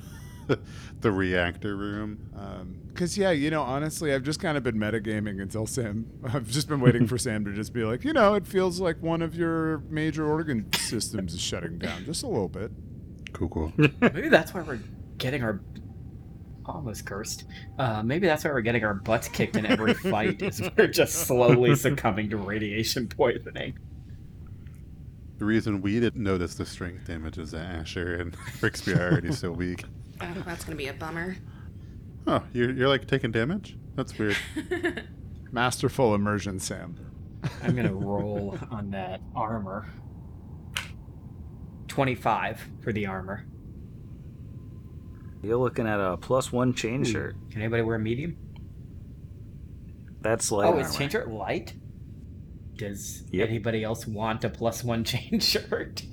[1.01, 2.29] the reactor room.
[2.37, 6.05] Um, because, yeah, you know, honestly, I've just kind of been metagaming until Sam.
[6.23, 9.01] I've just been waiting for Sam to just be like, you know, it feels like
[9.01, 12.71] one of your major organ systems is shutting down just a little bit.
[13.33, 13.73] Cool, cool.
[14.01, 14.79] Maybe that's why we're
[15.17, 15.59] getting our
[16.65, 17.45] almost cursed.
[17.77, 20.41] Uh, maybe that's why we're getting our butts kicked in every fight.
[20.41, 23.77] Is we're just slowly succumbing to radiation poisoning.
[25.37, 29.31] the reason we didn't notice the strength damage is that Asher and Brixby are already
[29.31, 29.83] so weak.
[30.21, 31.35] Oh, that's gonna be a bummer.
[32.27, 33.77] Oh, you're, you're like taking damage?
[33.95, 34.37] That's weird.
[35.51, 36.95] Masterful immersion, Sam.
[37.61, 39.87] I'm gonna roll on that armor.
[41.87, 43.45] Twenty-five for the armor.
[45.43, 47.11] You're looking at a plus one chain Hmm.
[47.11, 47.35] shirt.
[47.51, 48.37] Can anybody wear a medium?
[50.21, 50.81] That's light oh, armor.
[50.81, 51.73] is chain shirt light?
[52.75, 53.49] Does Yep.
[53.49, 56.03] anybody else want a plus one chain shirt?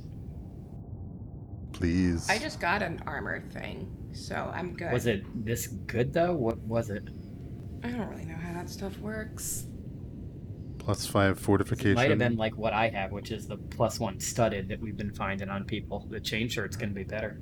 [1.73, 2.29] Please.
[2.29, 4.93] I just got an armor thing, so I'm good.
[4.93, 6.35] Was it this good though?
[6.35, 7.05] What was it?
[7.83, 9.67] I don't really know how that stuff works.
[10.79, 11.93] Plus five fortification.
[11.93, 14.81] It might have been like what I have, which is the plus one studded that
[14.81, 16.07] we've been finding on people.
[16.11, 17.41] The chain shirt's gonna be better.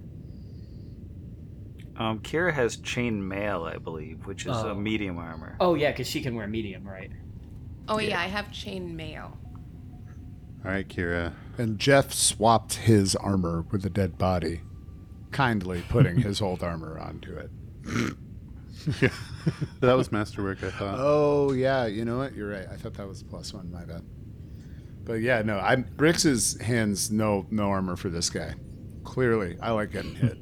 [1.99, 4.71] Um, Kira has chain mail, I believe, which is Oh.
[4.71, 5.57] a medium armor.
[5.61, 7.11] Oh yeah, because she can wear medium, right?
[7.89, 9.37] Oh yeah, I have chain mail.
[10.65, 11.33] All right, Kira.
[11.57, 14.61] And Jeff swapped his armor with a dead body,
[15.33, 17.51] kindly putting his old armor onto it.
[19.03, 19.09] Yeah.
[19.81, 20.95] That was masterwork, I thought.
[20.99, 22.35] Oh yeah, you know what?
[22.35, 22.67] You're right.
[22.71, 23.71] I thought that was plus one.
[23.71, 24.03] My bad.
[25.05, 25.59] But yeah, no.
[25.59, 28.55] I'm Brix's hands no no armor for this guy.
[29.05, 30.39] Clearly, I like getting hit.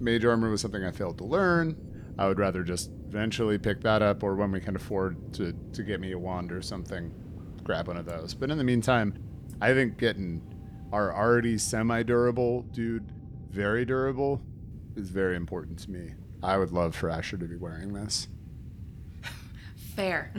[0.00, 1.76] Mage armor was something I failed to learn.
[2.18, 5.82] I would rather just eventually pick that up, or when we can afford to to
[5.82, 7.12] get me a wand or something,
[7.62, 8.34] grab one of those.
[8.34, 9.14] But in the meantime,
[9.60, 10.42] I think getting
[10.92, 13.12] our already semi-durable dude
[13.50, 14.42] very durable
[14.96, 16.14] is very important to me.
[16.42, 18.28] I would love for Asher to be wearing this.
[19.96, 20.32] Fair.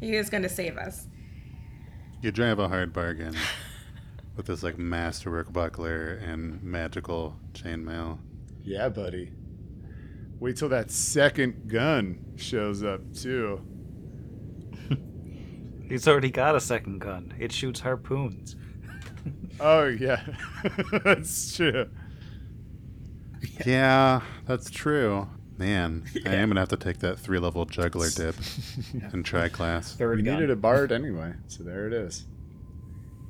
[0.00, 1.08] He is gonna save us.
[2.20, 3.36] You drive a hard bargain
[4.36, 8.18] with this like masterwork buckler and magical chainmail.
[8.62, 9.32] Yeah, buddy.
[10.40, 13.60] Wait till that second gun shows up too.
[15.88, 17.34] He's already got a second gun.
[17.38, 18.56] It shoots harpoons.
[19.60, 20.20] Oh yeah,
[21.04, 21.88] that's true.
[23.64, 25.28] Yeah, that's true.
[25.58, 28.34] Man, I am gonna have to take that three level juggler dip
[29.12, 29.94] and try class.
[29.94, 30.34] Third We gun.
[30.36, 32.26] needed a bard anyway, so there it is.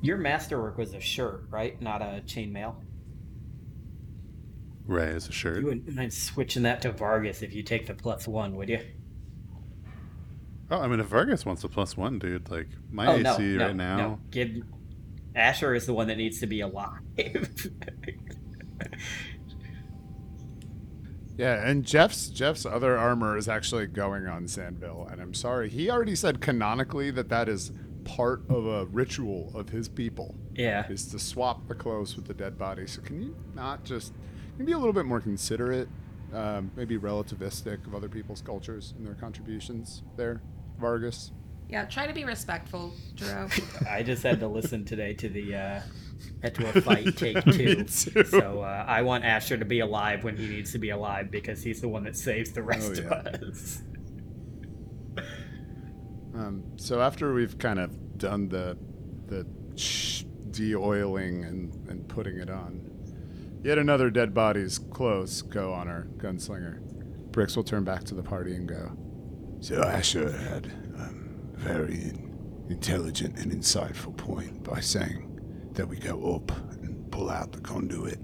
[0.01, 1.79] Your masterwork was a shirt, right?
[1.81, 2.75] Not a chainmail.
[4.85, 5.59] Ray is a shirt.
[5.59, 8.79] You wouldn't mind switching that to Vargas if you take the plus one, would you?
[10.71, 13.37] Oh, I mean, if Vargas wants a plus one, dude, like my oh AC no,
[13.37, 13.97] no, right now.
[13.97, 14.19] no.
[14.31, 14.63] Give
[15.35, 16.99] Asher is the one that needs to be alive.
[21.37, 25.89] Yeah, and Jeff's Jeff's other armor is actually going on Sandville, and I'm sorry, he
[25.89, 27.71] already said canonically that that is
[28.03, 30.85] part of a ritual of his people yeah.
[30.89, 32.85] is to swap the clothes with the dead body.
[32.85, 34.13] So can you not just
[34.55, 35.87] can you be a little bit more considerate,
[36.33, 40.41] um, maybe relativistic of other people's cultures and their contributions there,
[40.79, 41.31] Vargas?
[41.69, 43.47] Yeah, try to be respectful, Drew.
[43.89, 45.81] I just had to listen today to the uh,
[46.49, 47.87] to a Fight Take Two.
[47.87, 51.63] So uh, I want Asher to be alive when he needs to be alive because
[51.63, 53.81] he's the one that saves the rest Oh, of us.
[56.35, 58.75] Um, so after we've kind of done the
[59.27, 62.89] the sh- de-oiling and, and putting it on,
[63.63, 66.79] yet another dead body's clothes go on our gunslinger.
[67.31, 68.91] Brix will turn back to the party and go.
[69.59, 70.65] So Asher had
[70.97, 72.11] um, a very
[72.69, 75.39] intelligent and insightful point by saying
[75.73, 78.19] that we go up and pull out the conduit.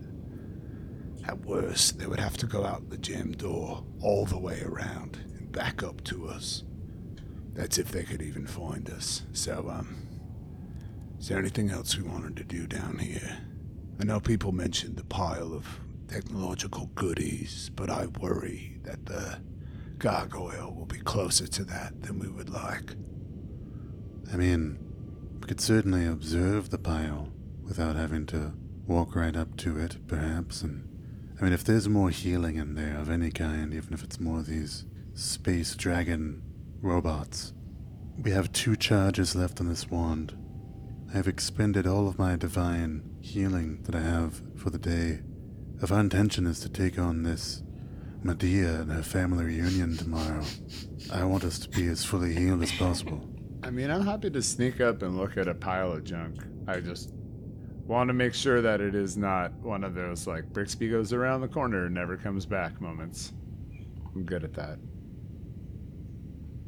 [1.27, 5.17] At worst, they would have to go out the jam door all the way around
[5.37, 6.63] and back up to us.
[7.53, 9.23] That's if they could even find us.
[9.33, 10.07] So, um,
[11.19, 13.37] is there anything else we wanted to do down here?
[13.99, 15.67] I know people mentioned the pile of
[16.07, 19.39] technological goodies, but I worry that the
[19.97, 22.95] gargoyle will be closer to that than we would like.
[24.31, 24.79] I mean,
[25.41, 28.53] we could certainly observe the pile without having to
[28.87, 30.61] walk right up to it, perhaps.
[30.61, 30.87] And
[31.39, 34.39] I mean, if there's more healing in there of any kind, even if it's more
[34.39, 36.41] of these space dragon
[36.81, 37.53] robots,
[38.21, 40.37] we have two charges left on this wand.
[41.09, 45.19] I have expended all of my divine healing that I have for the day.
[45.81, 47.63] If our intention is to take on this
[48.21, 50.43] Medea and her family reunion tomorrow,
[51.11, 53.27] I want us to be as fully healed as possible.
[53.63, 56.37] I mean, I'm happy to sneak up and look at a pile of junk.
[56.67, 57.13] I just
[57.89, 61.41] Want to make sure that it is not one of those like Brixby goes around
[61.41, 63.33] the corner and never comes back moments.
[64.13, 64.77] I'm good at that.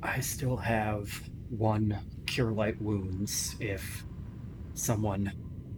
[0.01, 1.11] I still have
[1.49, 1.95] one
[2.25, 4.03] cure light wounds if
[4.73, 5.31] someone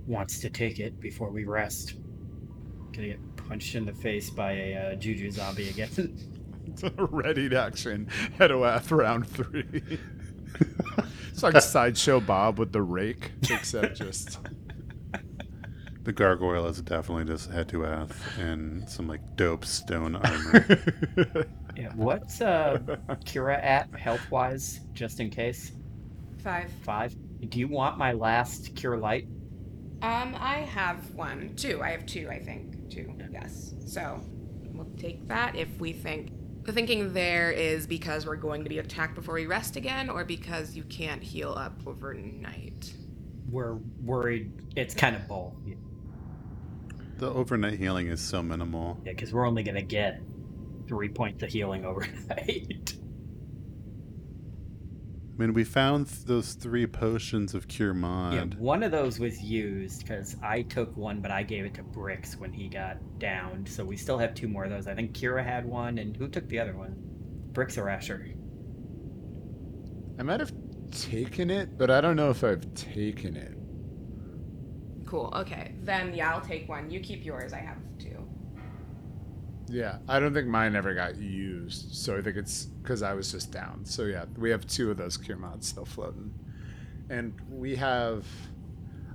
[0.08, 1.96] wants to take it before we rest.
[2.92, 6.18] Gonna get punched in the face by a uh, juju zombie again.
[6.98, 8.08] Ready to action.
[8.40, 10.00] Hetuath round three.
[11.32, 14.40] it's like a Sideshow Bob with the rake, except just.
[16.04, 20.84] The gargoyle is definitely just Hetuath and some like dope stone armor.
[21.78, 22.78] yeah, what's uh,
[23.24, 25.72] Kira at health wise, just in case?
[26.44, 26.70] Five.
[26.84, 27.16] Five.
[27.50, 29.28] Do you want my last cure light?
[30.04, 31.56] Um, I have one.
[31.56, 31.82] Two.
[31.82, 32.90] I have two, I think.
[32.92, 33.14] Two.
[33.32, 33.74] Yes.
[33.88, 34.20] So
[34.74, 36.32] we'll take that if we think.
[36.64, 40.24] The thinking there is because we're going to be attacked before we rest again, or
[40.26, 42.94] because you can't heal up overnight.
[43.50, 44.52] We're worried.
[44.76, 45.54] It's kind of both.
[47.18, 49.00] the overnight healing is so minimal.
[49.06, 50.22] Yeah, because we're only gonna get
[50.88, 52.94] three points of healing overnight.
[55.36, 58.34] I mean, we found th- those three potions of cure mod.
[58.34, 61.84] yeah, one of those was used because I took one, but I gave it to
[61.84, 63.68] Brix when he got downed.
[63.68, 64.88] So we still have two more of those.
[64.88, 66.96] I think Kira had one, and who took the other one?
[67.52, 68.28] Brix or Asher?
[70.20, 70.54] I might have
[70.92, 73.58] taken it, but I don't know if I've taken it.
[75.08, 75.34] Cool.
[75.36, 75.74] Okay.
[75.82, 76.90] Then yeah, I'll take one.
[76.92, 77.54] You keep yours.
[77.54, 78.23] I have two.
[79.74, 83.32] Yeah, I don't think mine ever got used, so I think it's because I was
[83.32, 83.84] just down.
[83.86, 86.32] So yeah, we have two of those cure mods still floating,
[87.10, 88.26] and we have.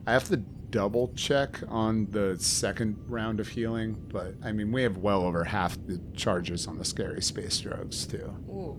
[0.06, 0.38] I have to
[0.70, 5.44] double check on the second round of healing, but I mean we have well over
[5.44, 8.34] half the charges on the scary space drugs too.
[8.50, 8.76] Ooh,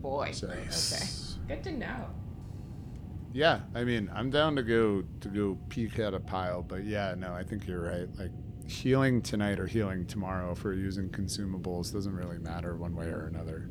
[0.00, 0.30] boy.
[0.32, 1.04] So Okay.
[1.48, 2.10] Good to know.
[3.32, 7.14] yeah, I mean I'm down to go to go peek at a pile, but yeah,
[7.16, 8.08] no, I think you're right.
[8.18, 8.32] Like
[8.68, 13.26] healing tonight or healing tomorrow if we're using consumables doesn't really matter one way or
[13.26, 13.70] another.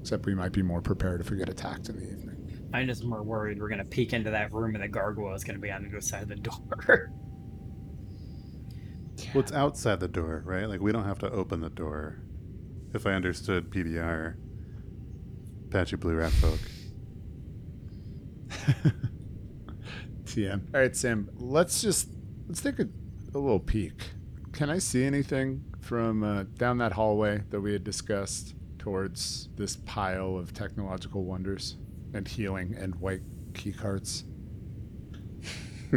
[0.00, 2.68] Except we might be more prepared if we get attacked in the evening.
[2.72, 5.58] I'm just more worried we're gonna peek into that room and the gargoyle is gonna
[5.58, 7.12] be on the other side of the door.
[9.34, 10.68] Well, it's outside the door, right?
[10.68, 12.22] Like, we don't have to open the door.
[12.94, 14.36] If I understood PBR.
[15.70, 16.60] Patchy Blue Rat Folk.
[20.24, 20.74] TM.
[20.74, 21.30] All right, Sam.
[21.36, 22.08] Let's just
[22.46, 22.88] let's take a,
[23.34, 24.10] a little peek.
[24.52, 29.76] Can I see anything from uh, down that hallway that we had discussed towards this
[29.76, 31.76] pile of technological wonders
[32.12, 33.22] and healing and white
[33.54, 34.24] key cards?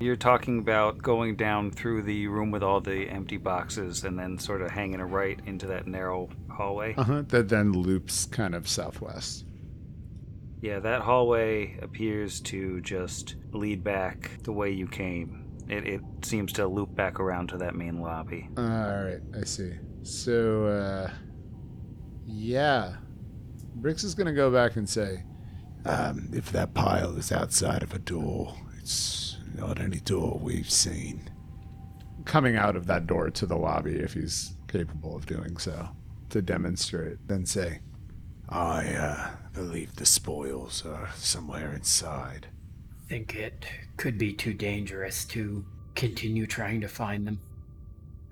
[0.00, 4.38] You're talking about going down through the room with all the empty boxes and then
[4.38, 6.94] sort of hanging a right into that narrow hallway.
[6.96, 7.22] Uh huh.
[7.28, 9.44] That then loops kind of southwest.
[10.64, 15.44] Yeah, that hallway appears to just lead back the way you came.
[15.68, 18.48] It, it seems to loop back around to that main lobby.
[18.56, 19.72] All right, I see.
[20.04, 21.10] So, uh,
[22.24, 22.94] yeah,
[23.78, 25.24] Brix is gonna go back and say,
[25.84, 31.28] um, if that pile is outside of a door, it's not any door we've seen.
[32.24, 35.90] Coming out of that door to the lobby, if he's capable of doing so,
[36.30, 37.80] to demonstrate, then say,
[38.48, 42.48] I uh, believe the spoils are somewhere inside.
[43.08, 47.40] think it could be too dangerous to continue trying to find them.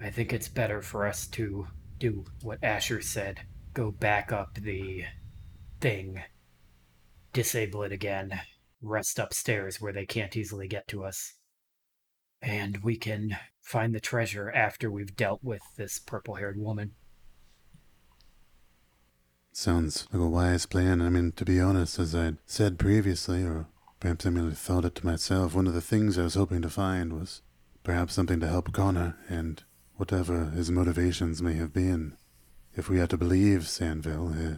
[0.00, 1.68] I think it's better for us to
[1.98, 3.40] do what Asher said
[3.74, 5.04] go back up the
[5.80, 6.22] thing,
[7.32, 8.40] disable it again,
[8.82, 11.34] rest upstairs where they can't easily get to us.
[12.42, 16.92] And we can find the treasure after we've dealt with this purple haired woman.
[19.54, 21.02] Sounds like a wise plan.
[21.02, 23.66] I mean, to be honest, as I'd said previously, or
[24.00, 26.70] perhaps I merely thought it to myself, one of the things I was hoping to
[26.70, 27.42] find was
[27.84, 29.62] perhaps something to help Khonnir, and
[29.96, 32.16] whatever his motivations may have been.
[32.74, 34.56] If we are to believe Sandville, uh,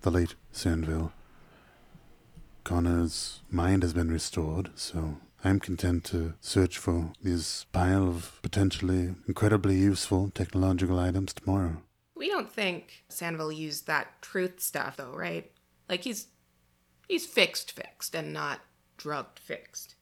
[0.00, 1.12] the late Sandville,
[2.64, 9.14] Khonnir's mind has been restored, so I'm content to search for this pile of potentially
[9.28, 11.82] incredibly useful technological items tomorrow.
[12.16, 15.50] We don't think Sandville used that truth stuff, though, right?
[15.88, 16.28] Like he's
[17.08, 18.60] he's fixed, fixed, and not
[18.96, 19.94] drugged, fixed.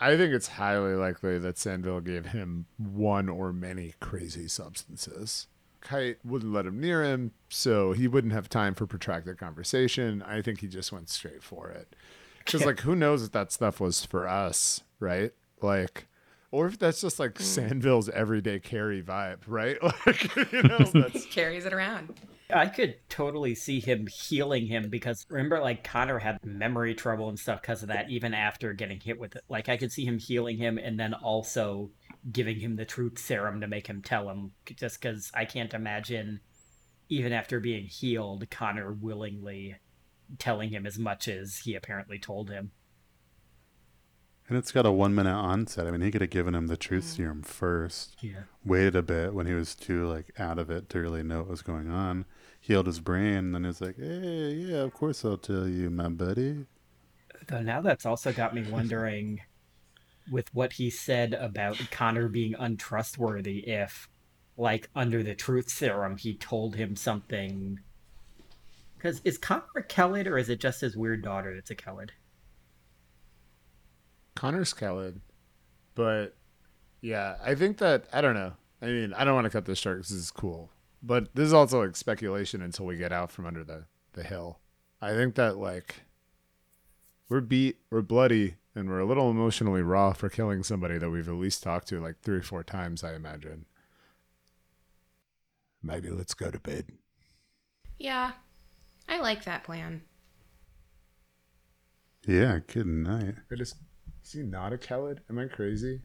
[0.00, 5.48] I think it's highly likely that Sandville gave him one or many crazy substances.
[5.80, 10.22] Kite wouldn't let him near him, so he wouldn't have time for protracted conversation.
[10.22, 11.96] I think he just went straight for it.
[12.38, 15.32] Because, like, who knows if that stuff was for us, right?
[15.60, 16.06] Like,
[16.50, 17.44] Or if that's just like hmm.
[17.44, 19.76] Sandville's everyday carry vibe, right?
[20.06, 22.14] Like, you know, that's Carries it around.
[22.50, 27.38] I could totally see him healing him because remember, like Khonnir had memory trouble and
[27.38, 29.44] stuff because of that, even after getting hit with it.
[29.50, 31.90] Like I could see him healing him and then also
[32.32, 34.52] giving him the truth serum to make him tell him.
[34.64, 36.40] Just because I can't imagine,
[37.10, 39.76] even after being healed, Khonnir willingly
[40.38, 42.70] telling him as much as he apparently told him.
[44.48, 45.86] And it's got a one minute onset.
[45.86, 48.44] I mean, he could have given him the truth serum first, Yeah.
[48.64, 51.48] waited a bit when he was too like out of it to really know what
[51.48, 52.24] was going on,
[52.58, 56.08] healed his brain, and then he's like, "Hey, yeah, of course I'll tell you, my
[56.08, 56.64] buddy."
[57.46, 59.42] Though now that's also got me wondering
[60.30, 64.08] with what he said about Khonnir being untrustworthy if
[64.56, 67.78] like under the truth serum he told him something
[68.96, 72.10] because is Khonnir a Kellid or is it just his weird daughter that's a Kellid?
[74.38, 75.20] Khonnir's Kellid.
[75.94, 76.36] But
[77.00, 78.52] yeah, I think that I don't know.
[78.80, 80.70] I mean, I don't want to cut this short because this is cool,
[81.02, 84.60] but this is also like speculation until we get out from under the the hill.
[85.02, 86.02] I think that like
[87.28, 91.28] we're beat, we're bloody, and we're a little emotionally raw for killing somebody that we've
[91.28, 93.02] at least talked to like three or four times.
[93.02, 93.66] I imagine.
[95.82, 96.86] Maybe let's go to bed.
[97.98, 98.32] Yeah,
[99.08, 100.02] I like that plan.
[102.26, 103.34] Yeah, good night.
[103.50, 103.76] I just
[104.28, 105.18] is he not a Kellid?
[105.30, 106.02] Am I crazy?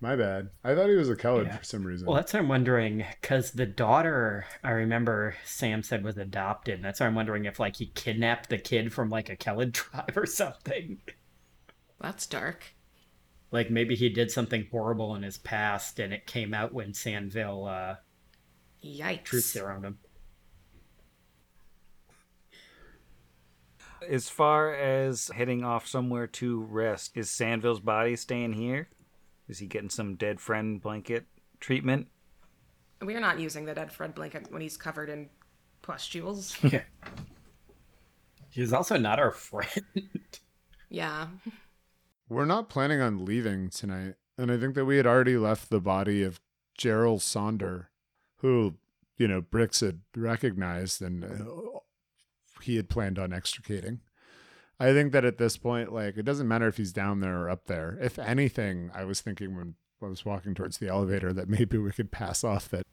[0.00, 0.48] My bad.
[0.64, 1.56] I thought he was a Kellid Yeah.
[1.58, 2.06] for some reason.
[2.06, 6.76] Well, that's what I'm wondering because the daughter I remember Sam said was adopted.
[6.76, 9.72] And that's why I'm wondering if like he kidnapped the kid from like a Kellid
[9.74, 11.00] tribe or something.
[12.00, 12.74] That's dark.
[13.50, 17.68] Like maybe he did something horrible in his past and it came out when Sandville
[17.68, 17.96] uh,
[18.82, 19.24] Yikes.
[19.24, 19.98] truth serumed him.
[24.08, 28.88] As far as heading off somewhere to rest, is Sandville's body staying here?
[29.48, 31.26] Is he getting some dead friend blanket
[31.58, 32.08] treatment?
[33.02, 35.28] We are not using the dead friend blanket when he's covered in
[35.82, 36.56] pustules.
[36.62, 36.82] Yeah.
[38.52, 39.84] He's also not our friend.
[40.88, 41.28] yeah.
[42.28, 45.80] We're not planning on leaving tonight, and I think that we had already left the
[45.80, 46.40] body of
[46.76, 47.86] Gerald Sonder,
[48.38, 48.74] who,
[49.16, 51.78] you know, Brix had recognized and uh,
[52.62, 54.00] he had planned on extricating.
[54.78, 57.50] I think that at this point, like, it doesn't matter if he's down there or
[57.50, 57.98] up there.
[58.00, 61.90] If anything, I was thinking when I was walking towards the elevator that maybe we
[61.92, 62.86] could pass off that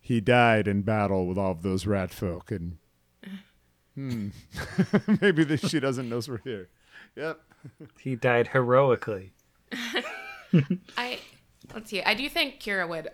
[0.00, 2.78] he died in battle with all of those rat folk, and
[3.94, 4.28] hmm,
[5.20, 6.68] maybe that she doesn't know we're here.
[7.16, 7.40] Yep.
[8.00, 9.34] He died heroically.
[10.96, 11.18] I
[11.74, 12.02] let's see.
[12.02, 13.10] I do think Kira would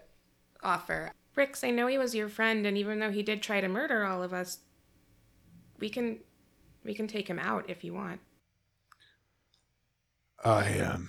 [0.63, 1.11] offer.
[1.37, 4.05] Brix, I know he was your friend, and even though he did try to murder
[4.05, 4.61] all of us,
[5.79, 6.19] we can
[6.85, 8.21] we can take him out if you want.
[10.45, 11.09] I um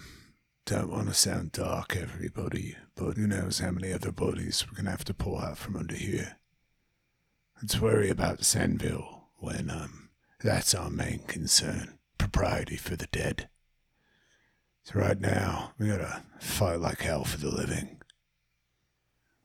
[0.65, 4.91] don't want to sound dark, everybody, but who knows how many other bodies we're gonna
[4.91, 6.37] have to pull out from under here.
[7.61, 10.09] Let's worry about Sandville when um
[10.41, 11.97] that's our main concern.
[12.17, 13.49] Propriety for the dead.
[14.83, 17.97] So right now we gotta fight like hell for the living.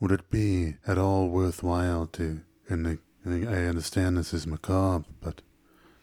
[0.01, 5.43] Would it be at all worthwhile to, and I, I understand this is macabre, but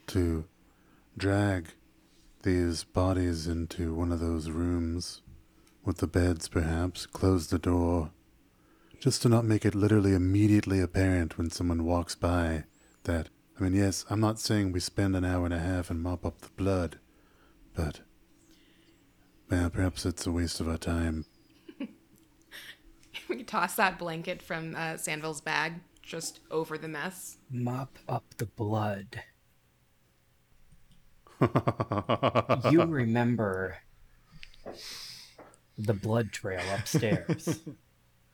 [0.07, 0.45] to
[1.17, 1.69] drag
[2.43, 5.21] these bodies into one of those rooms
[5.83, 8.11] with the beds, perhaps, close the door,
[8.99, 12.63] just to not make it literally immediately apparent when someone walks by
[13.03, 16.01] that, I mean, yes, I'm not saying we spend an hour and a half and
[16.01, 16.99] mop up the blood,
[17.75, 18.01] but,
[19.49, 21.25] well, perhaps it's a waste of our time.
[23.29, 25.73] we toss that blanket from uh, Sandville's bag
[26.09, 27.37] just over the mess.
[27.51, 29.21] Mop up the blood.
[32.71, 33.77] you remember
[35.77, 37.59] the blood trail upstairs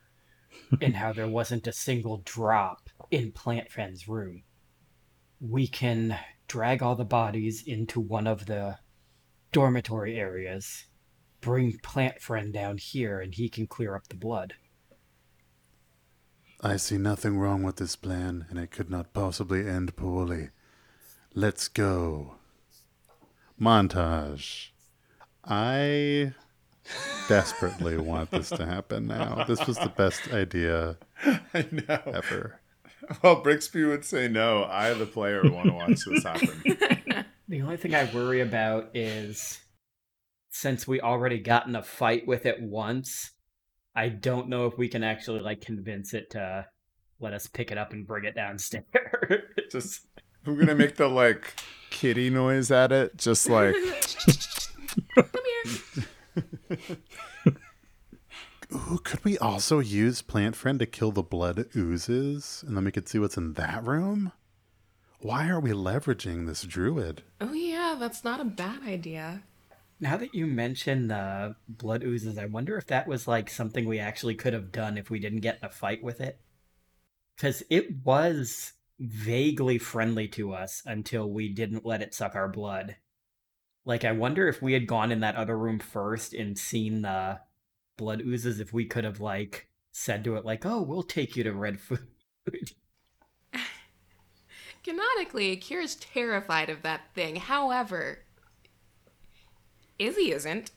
[0.80, 4.42] and how there wasn't a single drop in Plant Friend's room.
[5.38, 6.18] We can
[6.48, 8.78] drag all the bodies into one of the
[9.52, 10.86] dormitory areas,
[11.42, 14.54] bring Plant Friend down here, and he can clear up the blood.
[16.60, 20.50] I see nothing wrong with this plan, and it could not possibly end poorly.
[21.34, 22.36] Let's go.
[23.60, 24.68] Montage.
[25.44, 26.32] I
[27.28, 29.44] desperately want this to happen now.
[29.44, 32.00] This was the best idea I know.
[32.06, 32.60] ever.
[33.22, 34.64] Well, Brixby would say no.
[34.64, 37.24] I, the player, want to watch this happen.
[37.48, 39.60] The only thing I worry about is
[40.50, 43.30] since we already got in a fight with it once,
[43.96, 46.66] I don't know if we can actually like convince it to
[47.18, 48.84] let us pick it up and bring it downstairs.
[49.72, 50.06] just
[50.46, 51.54] I'm gonna make the like
[51.90, 53.74] kitty noise at it, just like
[55.14, 55.24] Come
[56.34, 57.56] here.
[58.74, 62.92] Ooh, could we also use Plant Friend to kill the blood oozes, and then we
[62.92, 64.32] could see what's in that room?
[65.20, 67.22] Why are we leveraging this druid?
[67.40, 69.42] Oh yeah, that's not a bad idea.
[69.98, 73.98] Now that you mention the blood oozes, I wonder if that was like something we
[73.98, 76.40] actually could have done if we didn't get in a fight with it.
[77.34, 82.96] Because it was vaguely friendly to us until we didn't let it suck our blood.
[83.84, 87.40] Like, I wonder if we had gone in that other room first and seen the
[87.96, 91.44] blood oozes, if we could have, like, said to it, like, oh, we'll take you
[91.44, 92.00] to red food.
[94.84, 97.36] Canonically, Kira's terrified of that thing.
[97.36, 98.25] However,
[99.98, 100.70] Izzy isn't.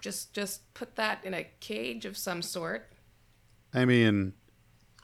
[0.00, 2.92] Just just put that in a cage of some sort.
[3.72, 4.34] I mean,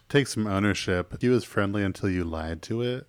[0.08, 1.16] take some ownership.
[1.20, 3.06] He was friendly until you lied to it,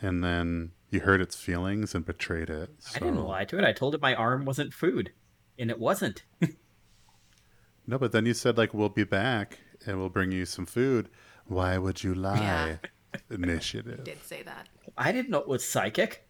[0.00, 2.70] and then you hurt its feelings and betrayed it.
[2.94, 3.64] I didn't lie to it.
[3.64, 5.12] I told it my arm wasn't food.
[5.58, 6.22] And it wasn't.
[7.90, 11.08] No, but then you said like we'll be back and we'll bring you some food.
[11.46, 12.38] Why would you lie?
[12.38, 12.76] Yeah.
[13.30, 14.04] Initiative.
[14.04, 14.68] Did say that.
[14.98, 16.27] I didn't know it was psychic.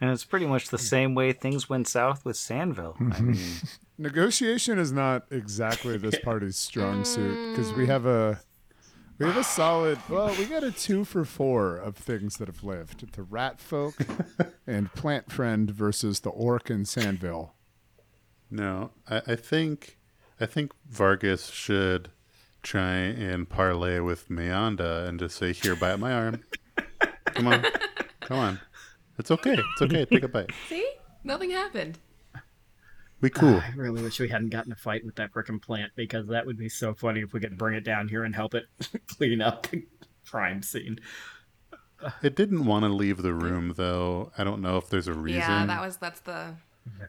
[0.00, 2.96] And it's pretty much the same way things went south with Sandville.
[2.96, 3.30] I mm-hmm.
[3.32, 3.38] mean,
[3.98, 8.40] Negotiation is not exactly this party's strong suit because we have a
[9.18, 9.98] we have a solid.
[10.10, 13.94] Well, we got a two for four of things that have lived: the rat folk
[14.66, 17.52] and plant friend versus the orc and Sandville.
[18.50, 19.96] No, I, I think
[20.38, 22.10] I think Vargas should
[22.62, 26.44] try and parlay with Meyanda and just say, "Here, bite my arm.
[27.26, 27.64] Come on,
[28.20, 28.60] come on.
[29.18, 29.54] It's okay.
[29.54, 30.04] It's okay.
[30.04, 30.50] Take a bite.
[30.68, 30.88] See?
[31.24, 31.98] Nothing happened.
[33.20, 36.26] We cool." I really wish we hadn't gotten a fight with that frickin' plant because
[36.28, 38.64] that would be so funny if we could bring it down here and help it
[39.08, 39.84] clean up the
[40.28, 41.00] crime scene.
[42.22, 44.32] It didn't want to leave the room though.
[44.36, 45.40] I don't know if there's a reason.
[45.40, 46.54] Yeah, that was that's the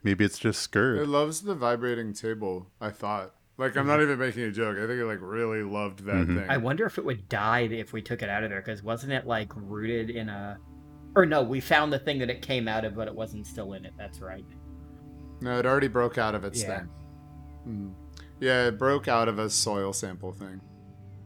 [0.01, 2.71] Maybe it's just It loves the vibrating table.
[2.81, 3.33] I thought.
[3.57, 4.77] Like I'm not even making a joke.
[4.77, 6.35] I think it like really loved that Mhm.
[6.41, 6.49] thing.
[6.49, 9.13] I wonder if it would die if we took it out of there because wasn't
[9.13, 10.57] it like rooted in a.
[11.15, 13.73] Or no, we found the thing that it came out of, but it wasn't still
[13.73, 13.93] in it.
[13.97, 14.45] That's right.
[15.41, 16.79] No, it already broke out of its Yeah.
[16.79, 16.89] thing.
[17.67, 17.93] Mm.
[18.39, 20.61] Yeah, it broke out of a soil sample thing.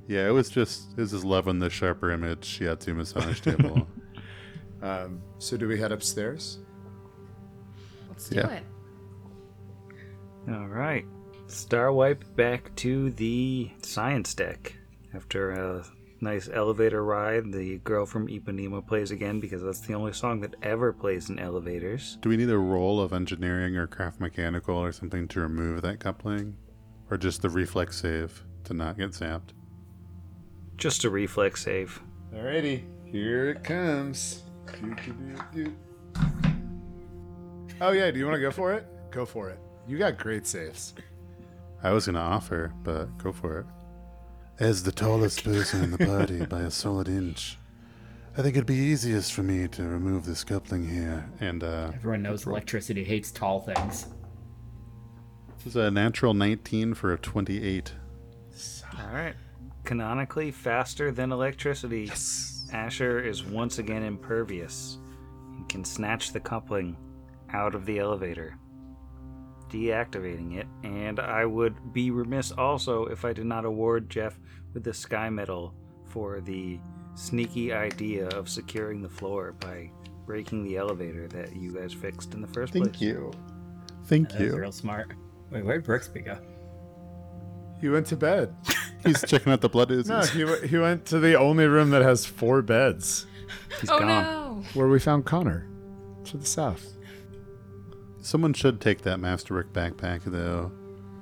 [0.07, 3.87] Yeah, it was just it was just loving the sharper image Shiatsu massage table.
[4.81, 6.59] Um, so do we head upstairs?
[8.09, 8.47] let's do Yeah.
[8.49, 8.63] it.
[10.49, 11.05] all right.
[11.47, 14.73] Star wipe back to the science deck.
[15.13, 15.85] After a
[16.21, 20.55] nice elevator ride, the girl from Ipanema plays again because that's the only song that
[20.61, 22.17] ever plays in elevators.
[22.21, 25.99] Do we need a roll of engineering or craft mechanical or something to remove that
[25.99, 26.55] coupling?
[27.09, 29.49] Or just the reflex save to not get zapped?
[30.77, 32.01] Just a reflex save.
[32.33, 34.43] Alrighty, here it comes.
[37.81, 38.85] Oh yeah, do you want to go for it?
[39.11, 39.59] Go for it.
[39.87, 40.93] You got great saves.
[41.83, 43.65] I was gonna offer, but go for it.
[44.61, 47.57] As the tallest person in the party by a solid inch,
[48.37, 51.27] I think it'd be easiest for me to remove this coupling here.
[51.39, 54.05] And uh Everyone knows electricity hates tall things.
[55.57, 57.91] this is a natural 19 for a 28.
[58.99, 59.33] All right.
[59.83, 62.11] Canonically faster than electricity.
[62.71, 64.99] Asher is once again impervious
[65.57, 66.95] and can snatch the coupling
[67.51, 68.55] out of the elevator,
[69.71, 70.67] deactivating it.
[70.83, 74.39] And I would be remiss also if I did not award Jeff
[74.73, 75.73] with the Sky Medal
[76.07, 76.79] for the
[77.15, 79.89] sneaky idea of securing the floor by
[80.25, 82.83] breaking the elevator that you guys fixed in the first place.
[82.85, 83.31] Thank you.
[84.05, 84.59] Thank That was you.
[84.59, 85.13] real smart.
[85.51, 86.37] Wait, where'd Brixby go?
[87.79, 88.55] He went to bed.
[89.05, 90.07] He's checking out the blood oozes.
[90.09, 93.25] No, he, he went to the only room that has four beds,
[93.79, 94.07] He's oh gone.
[94.07, 94.63] no.
[94.75, 95.65] where we found Khonnir,
[96.25, 96.93] to the south.
[98.21, 100.71] Someone should take that Master Brick backpack though,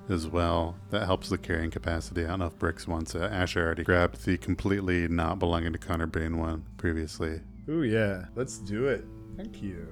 [0.09, 0.75] as well.
[0.91, 2.25] That helps the carrying capacity.
[2.25, 3.21] I don't know if Brix wants it.
[3.21, 7.41] Asher already grabbed the completely not belonging to Khonnir Baine one previously.
[7.69, 9.05] Ooh yeah, let's do it.
[9.37, 9.87] Thank you.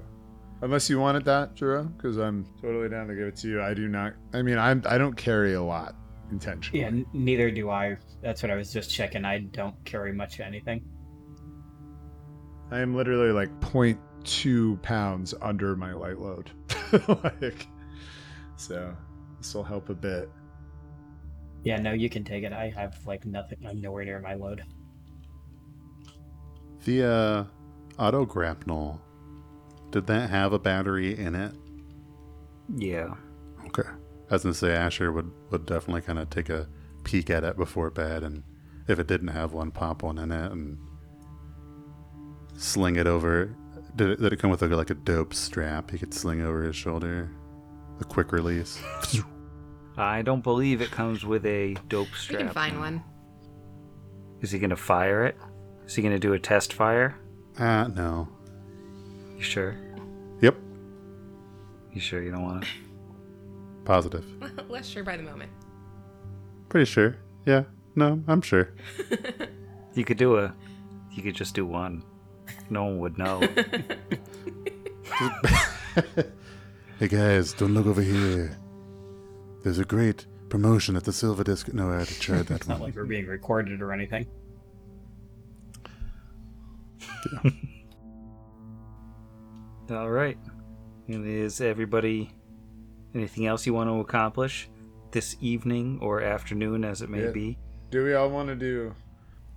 [0.60, 3.62] Unless you wanted that, Jiro, because I'm totally down to give it to you.
[3.62, 4.14] I do not.
[4.32, 4.82] I mean, I'm.
[4.86, 5.94] I don't carry a lot
[6.32, 6.80] intentionally.
[6.80, 7.96] Yeah, n- neither do I.
[8.22, 9.24] That's what I was just checking.
[9.24, 10.84] I don't carry much of anything.
[12.72, 13.48] I am literally like
[14.24, 16.50] 0.2 pounds under my light load.
[17.24, 17.66] like,
[18.56, 18.94] so
[19.38, 20.30] this will help a bit.
[21.64, 22.52] Yeah, no, you can take it.
[22.52, 23.58] I have like nothing.
[23.66, 24.64] I'm nowhere near my load.
[26.84, 27.44] The uh,
[28.02, 29.00] auto grapnel,
[29.90, 31.52] did that have a battery in it?
[32.76, 33.14] Yeah.
[33.66, 33.88] Okay.
[34.30, 36.68] I was gonna say Asher would would definitely kind of take a
[37.04, 38.42] peek at it before bed, and
[38.86, 40.78] if it didn't have one, pop one in it and
[42.54, 43.54] sling it over.
[43.98, 46.40] Did it, did it come with like a, like a dope strap he could sling
[46.40, 47.28] over his shoulder?
[48.00, 48.80] A quick release.
[49.96, 52.14] I don't believe it comes with a dope strap.
[52.14, 52.40] We strap.
[52.40, 53.02] can find one.
[54.40, 55.36] Is he gonna fire it?
[55.84, 57.18] Is he gonna do a test fire?
[57.58, 58.28] Ah, no.
[59.36, 59.76] You sure?
[60.42, 60.54] Yep.
[61.92, 62.68] You sure you don't want it?
[63.84, 64.24] Positive.
[64.68, 65.50] Less sure by the moment.
[66.68, 67.16] Pretty sure.
[67.46, 67.64] Yeah.
[67.96, 68.74] No, I'm sure.
[69.94, 70.54] You could do a.
[71.10, 72.04] You could just do one.
[72.70, 73.42] No one would know.
[76.98, 78.56] Hey guys, don't look over here.
[79.62, 81.72] There's a great promotion at the Silver Disc.
[81.72, 84.26] No, I already tried that It's not like we're being recorded or anything.
[87.42, 87.50] Yeah.
[89.96, 90.38] All right.
[91.06, 92.32] And is everybody
[93.14, 94.68] anything else you want to accomplish
[95.12, 97.30] this evening or afternoon, as it may Yeah.
[97.30, 97.58] be?
[97.90, 98.94] Do we all want to do?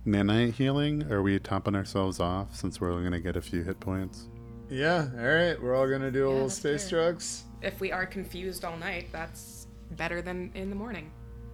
[0.06, 1.10] Nanite healing?
[1.12, 4.28] Are we topping ourselves off since we're only going to get a few hit points?
[4.72, 5.08] Yeah.
[5.18, 5.62] All right.
[5.62, 7.02] We're all gonna do a little space fair.
[7.12, 7.44] drugs.
[7.60, 11.12] If we are confused all night, that's better than in the morning.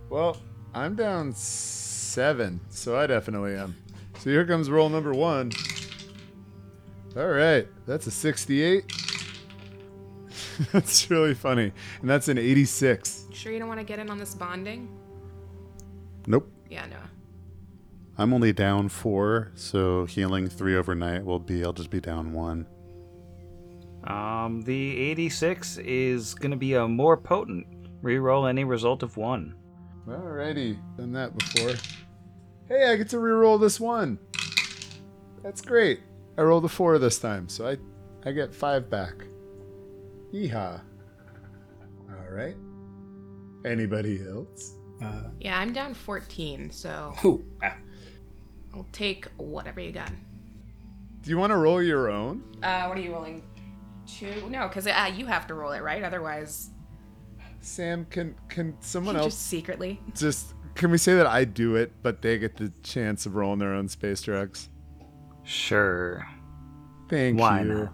[0.09, 0.36] Well,
[0.72, 3.74] I'm down seven, so I definitely am.
[4.20, 5.51] So here comes roll number one.
[7.16, 8.84] All right, that's a 68.
[10.72, 13.26] that's really funny, and that's an 86.
[13.32, 14.96] Sure you don't want to get in on this bonding?
[16.28, 16.49] Nope.
[16.70, 16.99] Yeah, no.
[18.19, 22.66] I'm only down four, so healing three overnight will be, I'll just be down one.
[24.05, 27.66] Um, the 86 is going to be a more potent.
[28.03, 29.55] Reroll any result of one.
[30.09, 31.75] Alrighty, done that before.
[32.69, 34.19] Hey, I get to reroll this one.
[35.43, 36.01] That's great.
[36.37, 37.77] I rolled a four this time, so I,
[38.29, 39.14] I get five back.
[40.33, 40.81] Yeehaw.
[42.11, 42.57] All right.
[43.64, 44.75] Anybody else?
[45.03, 47.77] Uh, Yeah, I'm down 14, so ooh, ah,
[48.75, 50.11] I'll take whatever you got.
[51.23, 52.43] Do you want to roll your own?
[52.62, 53.43] Uh, what are you rolling?
[54.07, 54.49] Two?
[54.49, 56.03] No, because uh, you have to roll it, right?
[56.03, 56.71] Otherwise,
[57.61, 60.01] Sam, can can someone you else just secretly.
[60.14, 63.59] just can we say that I do it, but they get the chance of rolling
[63.59, 64.69] their own space drugs?
[65.43, 66.27] Sure.
[67.09, 67.69] Thank Why you.
[67.69, 67.93] not?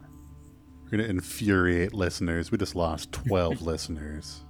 [0.83, 2.53] We're going to infuriate listeners.
[2.53, 4.45] We just lost 12 listeners.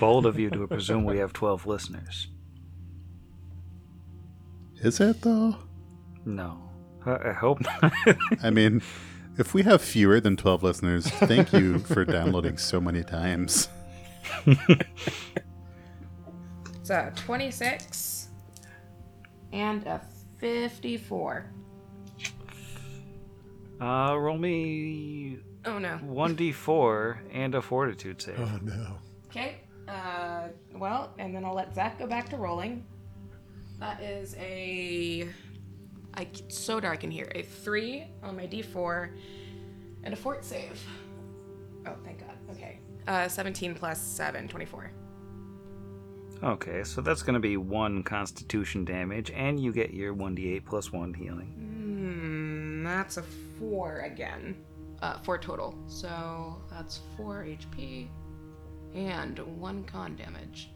[0.00, 2.28] Bold of you to presume we have 12 listeners.
[4.80, 5.56] Is it, though?
[6.24, 6.62] No.
[7.04, 7.92] I, I hope not.
[8.42, 8.82] I mean,
[9.38, 13.68] if we have fewer than 12 listeners, thank you for downloading so many times.
[16.88, 18.28] It's a 26
[19.52, 20.00] and a
[20.38, 21.50] 54.
[23.80, 25.98] uh, roll me Oh no.
[26.04, 28.38] 1d4 and a fortitude save.
[28.38, 28.98] Oh no.
[29.26, 29.62] Okay.
[29.88, 32.84] Uh, well, and then I'll let Zach go back to rolling.
[33.78, 35.28] That is a.
[36.14, 37.30] I, it's so dark in here.
[37.34, 39.10] A three on my d4
[40.04, 40.82] and a fort save.
[41.86, 42.36] Oh, thank God.
[42.50, 42.80] Okay.
[43.06, 44.90] Uh, 17 plus 7, 24.
[46.42, 50.92] Okay, so that's going to be 1 constitution damage, and you get your 1d8 plus
[50.92, 51.48] 1 healing.
[51.56, 54.56] Hmm, that's a 4 again.
[55.02, 55.78] Uh, 4 total.
[55.86, 58.08] So that's 4 HP
[58.94, 60.70] and 1 con damage.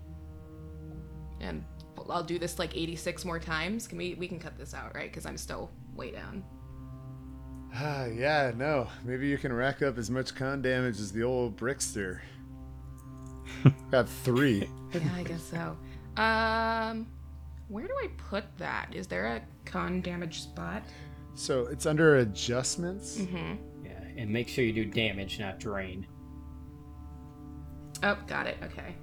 [1.41, 1.65] And
[2.11, 3.87] I'll do this like 86 more times.
[3.87, 5.13] Can we we can cut this out, right?
[5.13, 6.45] Cuz I'm still way down.
[7.75, 8.89] Ah, yeah, no.
[9.05, 12.21] Maybe you can rack up as much con damage as the old Brickster.
[13.91, 14.69] Got three.
[14.93, 15.77] Yeah, I guess so.
[16.21, 17.07] Um
[17.69, 18.93] where do I put that?
[18.93, 20.83] Is there a con damage spot?
[21.35, 23.19] So it's under adjustments.
[23.19, 23.85] Mm-hmm.
[23.85, 26.07] yeah, and make sure you do damage, not drain.
[28.03, 28.57] Oh, got it.
[28.65, 28.95] Okay.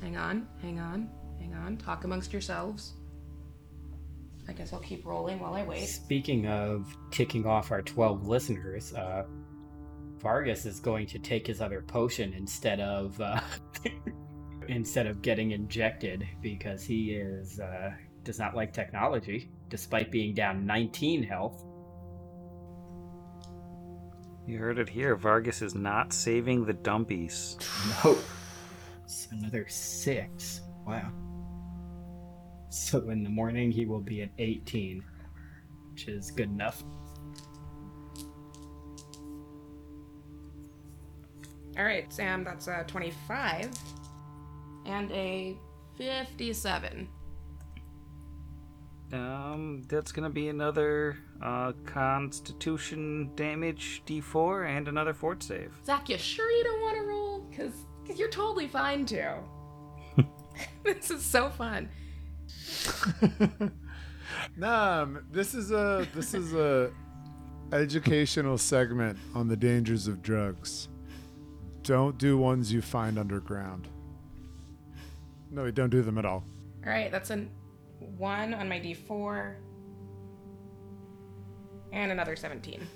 [0.00, 0.46] Hang on.
[0.60, 1.08] Hang on.
[1.40, 1.76] Hang on.
[1.76, 2.94] Talk amongst yourselves.
[4.48, 5.86] I guess I'll keep rolling while I wait.
[5.86, 9.24] Speaking of ticking off our 12 listeners, uh,
[10.18, 13.40] Vargas is going to take his other potion instead of uh,
[14.68, 17.90] instead of getting injected because he is uh,
[18.22, 21.64] does not like technology, despite being down 19 health.
[24.46, 25.16] You heard it here.
[25.16, 27.56] Vargas is not saving the dumpies.
[28.04, 28.16] No,
[29.04, 30.60] it's another six.
[30.86, 31.10] Wow.
[32.68, 35.02] So in the morning he will be at 18,
[35.92, 36.82] which is good enough.
[41.78, 43.70] All right, Sam, that's a 25
[44.86, 45.56] and a
[45.96, 47.08] 57.
[49.12, 55.72] Um, that's gonna be another uh, Constitution damage D4 and another fort save.
[55.84, 57.40] Zach, you sure you don't want to roll?
[57.48, 57.74] Because
[58.16, 59.38] you're totally fine to.
[60.82, 61.88] this is so fun.
[64.56, 66.90] Nah, this is a this is a
[67.72, 70.88] educational segment on the dangers of drugs.
[71.82, 73.88] Don't do ones you find underground.
[75.50, 76.44] No, we don't do them at all.
[76.84, 77.46] All right, that's a
[78.18, 79.54] one on my d4,
[81.92, 82.86] and another 17.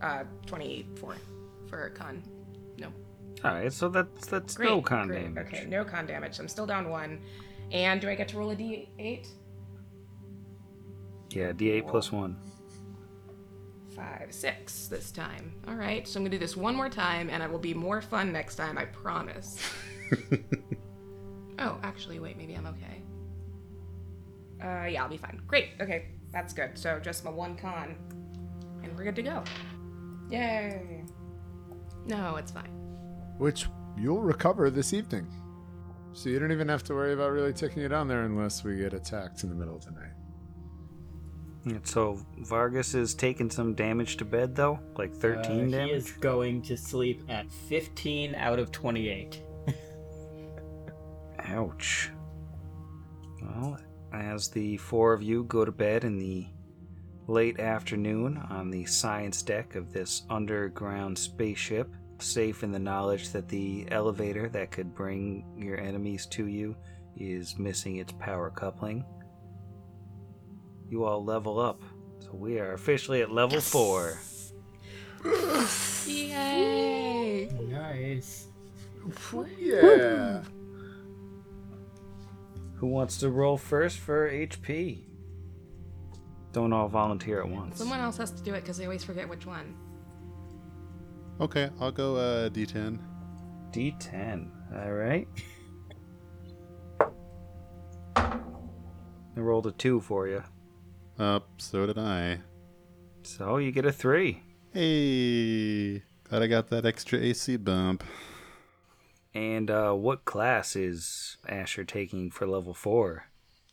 [0.00, 1.16] Uh, 24
[1.68, 2.22] for con.
[2.78, 2.88] No.
[3.44, 4.70] All right, so that's that's Great.
[4.70, 5.22] no con great.
[5.34, 5.46] damage.
[5.46, 6.38] Okay, no con damage.
[6.38, 7.20] I'm still down one.
[7.72, 9.28] And do I get to roll a d8?
[11.30, 12.36] Yeah, D8 plus one.
[13.96, 15.54] Five, six this time.
[15.66, 18.02] All right, so I'm gonna do this one more time, and it will be more
[18.02, 18.76] fun next time.
[18.76, 19.58] I promise.
[21.58, 22.36] oh, actually, wait.
[22.36, 23.02] Maybe I'm okay.
[24.62, 25.40] Uh, yeah, I'll be fine.
[25.46, 25.70] Great.
[25.80, 26.76] Okay, that's good.
[26.78, 27.96] So just my one con,
[28.82, 29.44] and we're good to go.
[30.30, 31.04] Yay!
[32.06, 32.70] No, it's fine.
[33.38, 33.66] Which
[33.96, 35.26] you'll recover this evening.
[36.14, 38.76] So you don't even have to worry about really taking it on there unless we
[38.76, 40.12] get attacked in the middle of the night.
[41.64, 45.90] And So Vargas is taking some damage to bed though, like 13 Uh, He damage.
[45.92, 49.42] is going to sleep at 15 out of 28.
[51.44, 52.10] Ouch.
[53.42, 53.78] Well,
[54.12, 56.46] as the four of you go to bed in the
[57.26, 61.88] late afternoon on the science deck of this underground spaceship,
[62.22, 66.76] safe in the knowledge that the elevator that could bring your enemies to you
[67.16, 69.04] is missing its power coupling,
[70.88, 71.82] you all level up.
[72.20, 74.18] So we are officially at level four.
[76.06, 77.48] Yay!
[77.68, 78.48] Nice.
[79.58, 80.42] Yeah.
[82.76, 85.04] Who wants to roll first for HP?
[86.52, 87.78] Don't all volunteer at once.
[87.78, 89.74] Someone else has to do it because I always forget which one.
[91.40, 92.98] Okay, I'll go uh, D10.
[93.72, 94.48] D10.
[94.74, 95.26] All right.
[98.16, 100.42] I rolled a two for you.
[101.18, 102.40] Up, so did I.
[103.22, 104.42] So you get a three.
[104.72, 108.04] Hey, glad I got that extra AC bump.
[109.34, 113.26] And uh, what class is Asher taking for level four?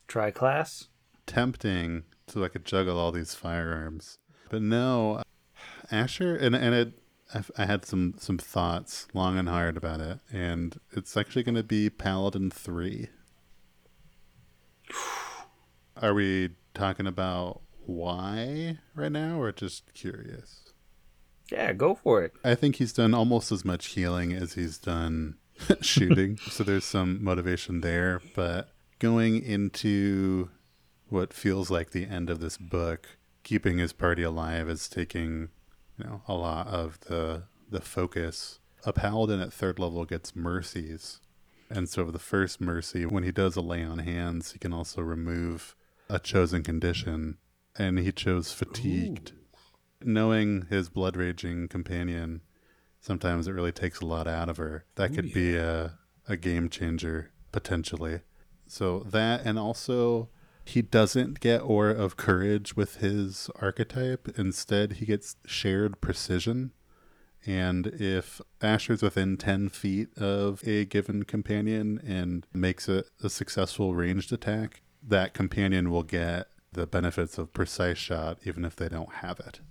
[0.07, 0.87] Tri class?
[1.25, 4.17] Tempting so I could juggle all these firearms,
[4.49, 5.23] but no,
[5.91, 6.98] Asher and and it.
[7.33, 11.55] I've- I had some some thoughts long and hard about it, and it's actually going
[11.55, 13.09] to be Paladin three.
[16.01, 20.71] Are we talking about why right now, or just curious?
[21.51, 22.33] Yeah, go for it.
[22.43, 25.35] I think he's done almost as much healing as he's done
[25.81, 26.37] shooting.
[26.49, 28.21] so there's some motivation there.
[28.35, 28.69] But
[28.99, 30.49] going into
[31.09, 35.49] what feels like the end of this book, keeping his party alive is taking,
[35.99, 38.59] you know, a lot of the the focus.
[38.85, 41.19] A paladin at third level gets mercies.
[41.69, 45.01] And so the first mercy, when he does a lay on hands, he can also
[45.01, 45.75] remove
[46.09, 47.37] a chosen condition.
[47.77, 49.33] And he chose fatigued
[50.03, 52.41] knowing his blood raging companion,
[52.99, 54.85] sometimes it really takes a lot out of her.
[54.95, 55.97] That could be a,
[56.27, 58.21] a game changer potentially.
[58.67, 60.29] So that, and also
[60.69, 64.29] he doesn't get aura of courage with his archetype.
[64.37, 66.71] Instead, he gets shared precision.
[67.45, 73.95] And if Asher's within 10 feet of a given companion and makes a, a successful
[73.95, 79.13] ranged attack, that companion will get the benefits of precise shot even if they don't
[79.15, 79.61] have it.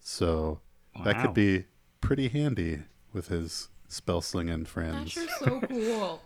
[0.00, 0.60] So
[1.04, 1.66] that could be
[2.00, 5.16] pretty handy with his spell slinging friends.
[5.16, 6.22] Asher's so cool.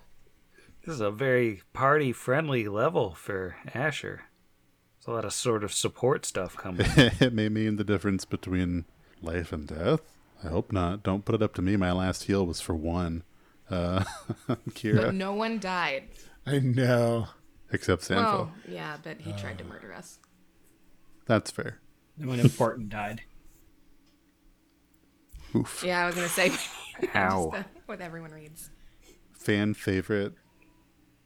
[0.84, 4.22] This is a very party friendly level for Asher.
[4.98, 6.86] There's a lot of sort of support stuff coming.
[6.96, 8.84] it may mean the difference between
[9.22, 10.00] life and death.
[10.42, 11.02] I hope not.
[11.02, 11.76] Don't put it up to me.
[11.76, 13.24] My last heal was for one.
[13.70, 14.04] Uh,
[14.70, 16.04] Kira, But no one died.
[16.46, 17.28] I know.
[17.72, 18.16] except Sanfil.
[18.24, 20.18] Well, yeah, but he tried to murder us.
[21.26, 21.78] That's fair.
[22.16, 23.20] No one important died.
[25.54, 25.82] Oof.
[25.86, 26.52] Yeah, I was gonna say.
[27.14, 27.50] Ow.
[27.52, 28.70] just, uh, what everyone reads.
[29.32, 30.34] Fan favorite.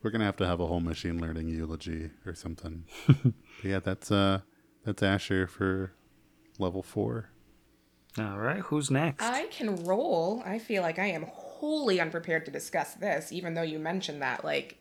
[0.04, 2.84] We're gonna have to have a whole machine learning eulogy or something.
[3.64, 4.40] yeah, that's uh,
[4.84, 5.94] that's Asher for
[6.58, 7.30] level four.
[8.18, 9.24] All right, who's next?
[9.24, 10.42] I can roll.
[10.44, 14.44] I feel like I am wholly unprepared to discuss this, even though you mentioned that
[14.44, 14.76] like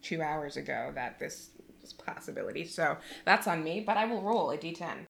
[0.00, 1.50] two hours ago that this
[1.82, 2.64] was a possibility.
[2.64, 5.06] So that's on me, but I will roll a d10.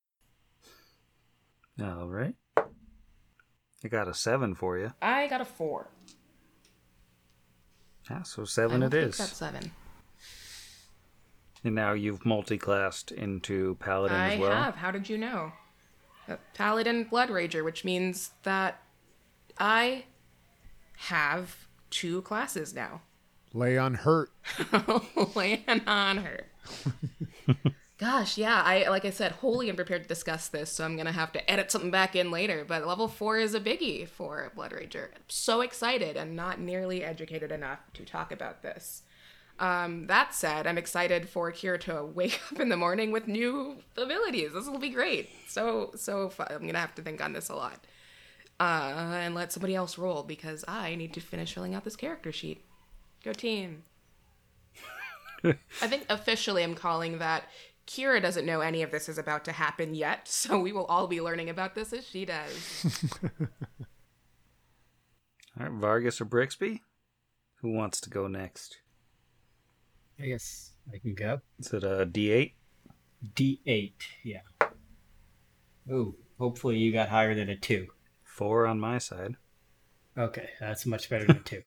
[1.79, 2.33] All right.
[2.57, 4.93] I got a seven for you.
[4.99, 5.91] I got a four.
[8.09, 9.71] Yeah, so seven will it take seven.
[11.63, 14.51] And now you've multi-classed into paladin I as well.
[14.51, 14.75] I have.
[14.75, 15.51] How did you know?
[16.27, 18.81] A Paladin Blood Rager, which means that
[19.57, 20.05] I
[20.97, 23.01] have two classes now.
[23.53, 24.31] Lay on hurt.
[25.35, 26.45] Land on her.
[27.99, 31.33] Gosh, yeah, I like I said, wholly unprepared to discuss this, so I'm gonna have
[31.33, 32.63] to edit something back in later.
[32.65, 35.09] But level four is a biggie for Blood Rager.
[35.13, 39.03] I'm so excited and not nearly educated enough to talk about this.
[39.59, 43.75] Um, that said, I'm excited for Kira to wake up in the morning with new
[43.97, 44.53] abilities.
[44.53, 45.29] This will be great.
[45.49, 46.47] So so fun.
[46.51, 47.83] I'm gonna have to think on this a lot.
[48.61, 52.31] Uh, and let somebody else roll because I need to finish filling out this character
[52.31, 52.63] sheet.
[53.25, 53.83] Go team.
[55.43, 57.43] I think officially I'm calling that
[57.89, 61.07] Kira doesn't know any of this is about to happen yet, so we will all
[61.07, 62.85] be learning about this as she does.
[65.59, 66.81] All right, Vargas or Brixby?
[67.61, 68.77] Who wants to go next?
[70.21, 71.41] I guess I can go.
[71.59, 72.53] Is it a D8?
[73.35, 73.91] D8,
[74.23, 74.41] yeah.
[75.91, 77.87] Ooh, hopefully you got higher than a 2.
[78.23, 79.35] Four on my side.
[80.17, 81.61] Okay, that's much better than a 2.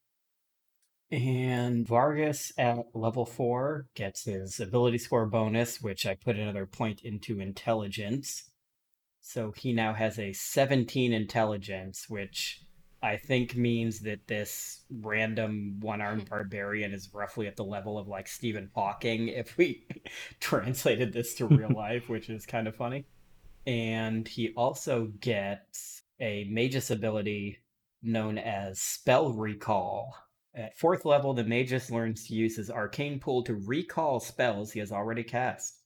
[1.12, 7.02] And Vargas at level 4 gets his ability score bonus, which I put another point
[7.02, 8.50] into intelligence.
[9.20, 12.62] So he now has a 17 intelligence, which
[13.02, 16.28] I think means that this random one armed hmm.
[16.28, 19.86] barbarian is roughly at the level of like Stephen Hawking if we
[20.40, 23.04] translated this to real life, which is kind of funny.
[23.66, 27.58] And he also gets a magus ability
[28.02, 30.14] known as Spell Recall.
[30.54, 34.80] At fourth level, the magus learns to use his arcane pool to recall spells he
[34.80, 35.78] has already cast.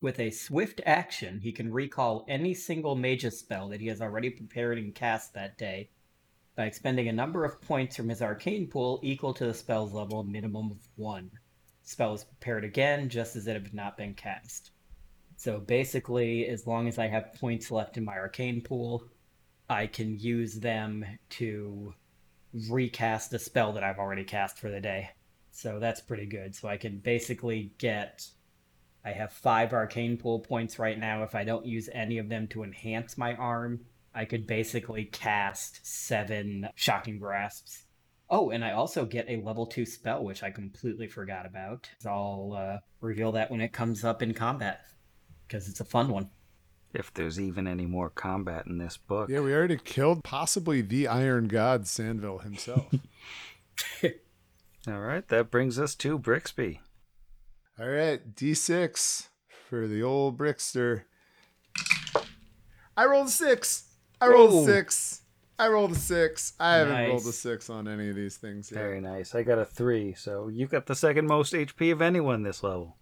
[0.00, 4.30] With a swift action, he can recall any single magus spell that he has already
[4.30, 5.90] prepared and cast that day
[6.56, 10.24] by expending a number of points from his arcane pool equal to the spell's level
[10.24, 11.30] minimum of one.
[11.84, 14.72] Spell is prepared again, just as it had not been cast.
[15.36, 19.04] So basically, as long as I have points left in my arcane pool,
[19.68, 21.94] I can use them to
[22.68, 25.10] recast a spell that I've already cast for the day.
[25.50, 26.54] So that's pretty good.
[26.54, 28.28] So I can basically get.
[29.04, 31.22] I have five arcane pool points right now.
[31.22, 33.80] If I don't use any of them to enhance my arm,
[34.14, 37.84] I could basically cast seven shocking grasps.
[38.30, 41.90] Oh, and I also get a level two spell, which I completely forgot about.
[41.98, 44.80] So I'll uh, reveal that when it comes up in combat
[45.46, 46.30] because it's a fun one.
[46.94, 49.28] If there's even any more combat in this book.
[49.28, 52.86] Yeah, we already killed possibly the Iron God, Sandville himself.
[54.86, 56.80] All right, that brings us to Brixby.
[57.80, 59.28] All right, D6
[59.68, 61.02] for the old Brickster.
[62.96, 63.88] I rolled a six.
[64.20, 64.62] I rolled Whoa.
[64.62, 65.22] a six.
[65.58, 66.52] I rolled a six.
[66.60, 68.78] I haven't rolled a six on any of these things yet.
[68.78, 69.34] Very nice.
[69.34, 72.96] I got a three, so you got the second most HP of anyone this level.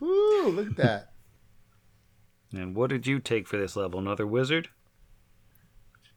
[0.00, 1.04] Woo, look at that.
[2.50, 4.00] And what did you take for this level?
[4.00, 4.70] Another wizard?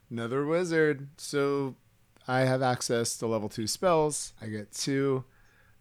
[0.09, 1.09] Another wizard.
[1.17, 1.75] So
[2.25, 4.31] I have access to level two spells.
[4.41, 5.25] I get two.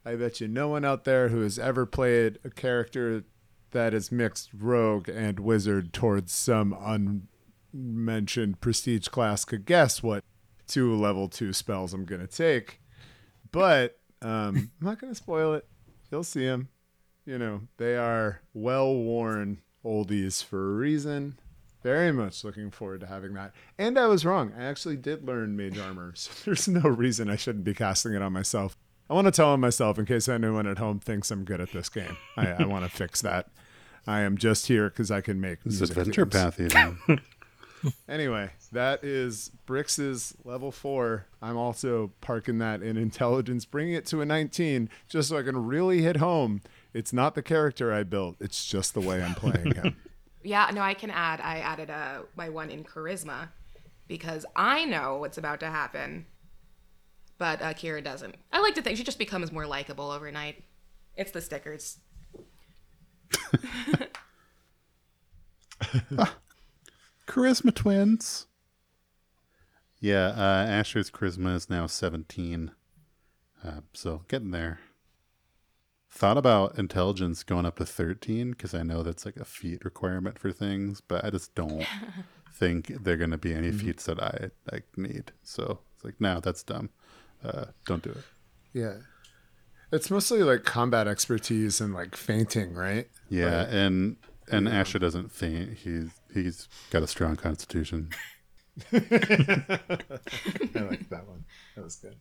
[0.05, 3.23] I bet you no one out there who has ever played a character
[3.73, 6.77] that is mixed rogue and wizard towards some
[7.73, 10.25] unmentioned prestige class could guess what
[10.67, 12.81] two level two spells I'm going to take.
[13.53, 15.67] But um, I'm not going to spoil it.
[16.11, 16.69] You'll see them.
[17.27, 21.39] You know, they are well worn oldies for a reason.
[21.83, 23.53] Very much looking forward to having that.
[23.79, 24.53] And I was wrong.
[24.59, 26.13] I actually did learn mage armor.
[26.17, 28.77] So there's no reason I shouldn't be casting it on myself.
[29.09, 31.73] I want to tell on myself in case anyone at home thinks I'm good at
[31.73, 32.17] this game.
[32.37, 33.49] I, I want to fix that.
[34.07, 36.33] I am just here because I can make This adventure themes.
[36.33, 37.21] path even.
[38.07, 41.25] Anyway, that is Brix's level four.
[41.41, 45.65] I'm also parking that in intelligence, bringing it to a 19, just so I can
[45.65, 46.61] really hit home.
[46.93, 49.97] It's not the character I built; it's just the way I'm playing him.
[50.43, 51.41] Yeah, no, I can add.
[51.43, 53.51] I added a my one in charisma
[54.09, 56.25] because I know what's about to happen,
[57.37, 58.37] but uh, Kira doesn't.
[58.51, 60.65] I like to think she just becomes more likable overnight.
[61.15, 61.99] It's the stickers.
[67.27, 68.47] charisma twins.
[70.01, 72.71] Yeah, uh, Asher's charisma is now 17.
[73.63, 74.81] Uh, so getting there.
[76.13, 80.39] Thought about intelligence going up to 13 because I know that's like a feat requirement
[80.39, 81.87] for things, but I just don't
[82.53, 85.33] think they're going to be any feats that I like need.
[85.45, 86.91] So it's like, no, that's dumb.
[87.45, 88.25] Uh, don't do it.
[88.75, 88.95] yeah,
[89.93, 93.09] it's mostly like combat expertise and like feinting, right?
[93.29, 94.17] Yeah, and
[94.51, 95.79] and Asher doesn't faint.
[95.79, 98.11] He's he's got a strong constitution.
[98.93, 98.99] I
[100.75, 101.45] like that one.
[101.77, 102.17] That was good.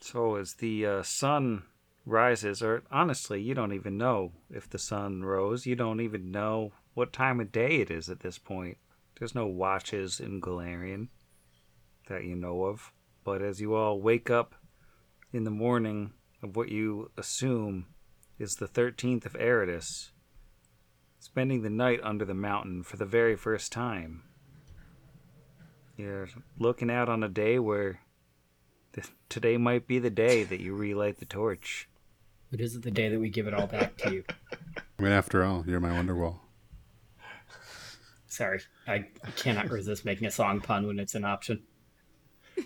[0.00, 1.62] So as the uh, sun
[2.04, 5.66] rises, or honestly, you don't even know if the sun rose.
[5.66, 8.78] You don't even know what time of day it is at this point.
[9.18, 11.08] There's no watches in Golarion
[12.08, 12.92] that you know of.
[13.24, 14.54] But as you all wake up
[15.32, 17.86] in the morning of what you assume
[18.38, 20.10] is the 13th of Arodus,
[21.20, 24.24] spending the night under the mountain for the very first time,
[25.96, 26.28] you're
[26.58, 28.00] looking out on a day where
[29.28, 31.88] today might be the day that you relight the torch.
[32.52, 34.24] It is the day that we give it all back to you.
[34.98, 36.38] I mean, after all, you're my Wonderwall.
[38.26, 41.62] Sorry, I cannot resist making a song pun when it's an option.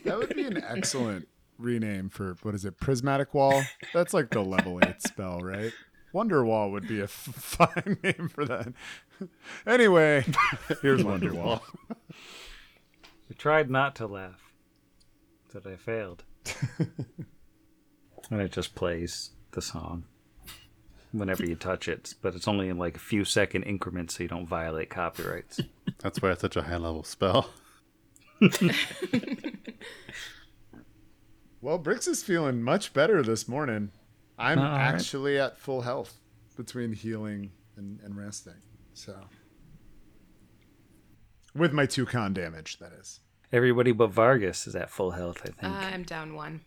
[0.05, 1.29] That would be an excellent
[1.59, 2.79] rename for what is it?
[2.79, 3.63] Prismatic Wall.
[3.95, 5.73] That's like the level eight spell, right?
[6.13, 8.73] Wonder Wall would be a f- fine name for that.
[9.67, 10.25] Anyway,
[10.83, 11.63] here's Wonder Wall.
[11.91, 14.53] I tried not to laugh,
[15.53, 16.25] but I failed.
[18.31, 20.05] and it just plays the song
[21.11, 24.29] whenever you touch it, but it's only in like a few second increments so you
[24.29, 25.61] don't violate copyrights.
[25.99, 27.51] That's why it's such a high level spell.
[31.67, 33.91] Well, Brix is feeling much better this morning.
[34.39, 34.79] I'm All right.
[34.83, 36.21] actually at full health
[36.57, 38.55] between healing and, and resting.
[38.95, 39.17] So,
[41.57, 43.19] with my two con damage, that is.
[43.53, 45.75] Everybody but Vargas is at full health, I think.
[45.75, 46.61] Uh, I'm down one.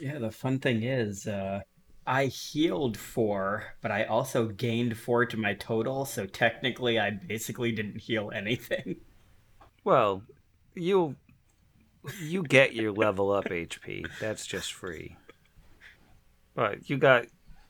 [0.00, 1.60] Yeah, the fun thing is, uh,
[2.06, 7.72] I healed four, but I also gained four to my total, so technically I basically
[7.72, 8.96] didn't heal anything.
[9.84, 10.22] well,
[10.74, 11.16] you
[12.20, 14.06] you get your level up HP.
[14.20, 15.16] That's just free.
[16.54, 17.26] But you got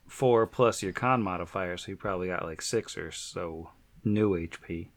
[0.06, 3.70] four plus your con modifier, so you probably got like six or so
[4.04, 4.88] new HP.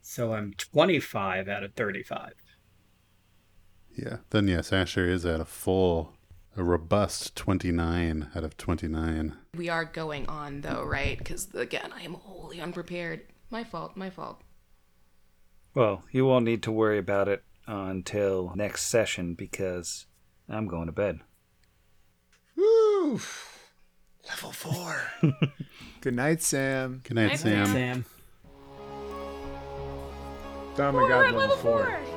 [0.00, 2.34] So I'm 25 out of 35.
[3.96, 4.18] Yeah.
[4.30, 6.14] Then yes, Asher is at a full,
[6.56, 9.36] a robust 29 out of 29.
[9.56, 11.16] We are going on though, right?
[11.16, 13.22] Because again, I am wholly unprepared.
[13.50, 13.96] My fault.
[13.96, 14.40] My fault.
[15.74, 20.06] Well, you won't need to worry about it until next session because
[20.48, 21.20] I'm going to bed.
[22.56, 23.20] Woo!
[24.28, 25.02] Level four.
[26.00, 27.00] Good night, Sam.
[27.04, 27.66] Good night, Night, Sam.
[27.66, 28.04] Sam.
[30.76, 31.84] Oh my god, level, four.
[31.84, 32.13] Pod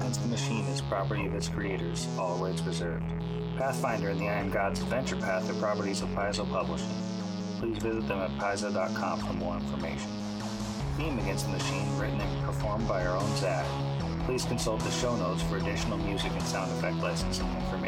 [0.00, 3.04] Against the Machine is property of its creators, all rights reserved.
[3.58, 6.88] Pathfinder and the Iron Gods Adventure Path are properties of Paizo Publishing.
[7.58, 10.10] Please visit them at paizo.com for more information.
[10.96, 13.66] Theme Against the Machine, written and performed by our own Zach.
[14.24, 17.79] Please consult the show notes for additional music and sound effect licensing information.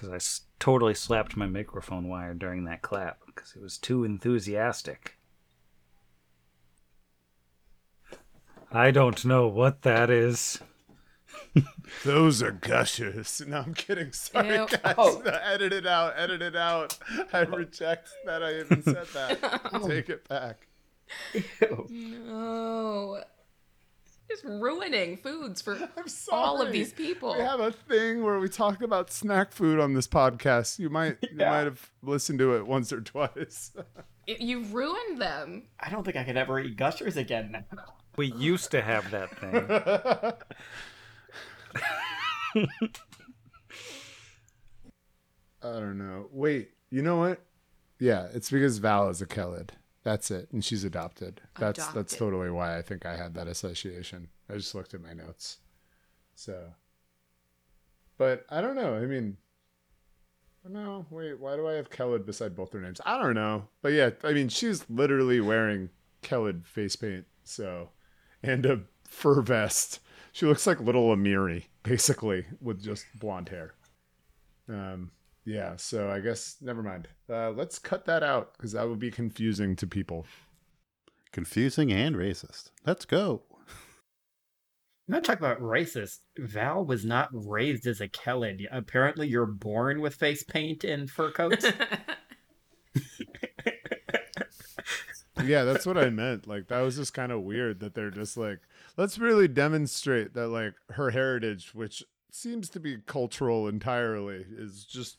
[0.00, 4.02] Because I s- totally slapped my microphone wire during that clap because it was too
[4.02, 5.18] enthusiastic.
[8.72, 10.60] I don't know what that is.
[12.04, 13.42] Those are gushers.
[13.46, 14.12] No, I'm kidding.
[14.12, 14.66] Sorry, Ew.
[14.70, 14.94] guys.
[14.96, 15.20] Oh.
[15.20, 16.14] Edit it out.
[16.16, 16.96] Edit it out.
[17.34, 19.82] I reject that I even said that.
[19.86, 20.66] Take it back.
[21.90, 23.22] No.
[24.30, 25.76] Just ruining foods for
[26.32, 27.34] all of these people.
[27.34, 30.78] We have a thing where we talk about snack food on this podcast.
[30.78, 33.72] You might you might have listened to it once or twice.
[34.28, 35.64] Y- You ruined them.
[35.80, 37.64] I don't think I could ever eat gushers again now.
[38.16, 40.34] We used to have that thing.
[45.62, 46.28] I don't know.
[46.32, 47.40] Wait, you know what?
[47.98, 49.70] Yeah, it's because Val is a Kellid.
[50.02, 51.42] That's it, and she's adopted.
[51.58, 54.28] That's that's totally why I think I had that association.
[54.48, 55.58] I just looked at my notes.
[56.34, 56.72] So,
[58.16, 58.94] but I don't know.
[58.94, 59.36] I mean,
[60.66, 61.38] no, wait.
[61.38, 63.00] Why do I have Kellid beside both their names?
[63.04, 63.68] I don't know.
[63.82, 65.90] But yeah, I mean, she's literally wearing
[66.22, 67.26] Kellid face paint.
[67.44, 67.90] So,
[68.42, 70.00] and a fur vest.
[70.32, 73.74] She looks like little Amiri, basically, with just blonde hair.
[74.68, 75.10] Um,
[75.44, 77.08] yeah, so I guess never mind.
[77.28, 80.26] Uh, let's cut that out because that would be confusing to people.
[81.32, 82.70] Confusing and racist.
[82.86, 83.42] Let's go.
[85.08, 86.18] I'm not talking about racist.
[86.38, 88.66] Val was not raised as a Kellen.
[88.70, 91.66] Apparently, you're born with face paint and fur coats.
[95.44, 96.46] yeah, that's what I meant.
[96.46, 98.60] Like that was just kind of weird that they're just like,
[98.96, 105.16] let's really demonstrate that like her heritage, which seems to be cultural entirely, is just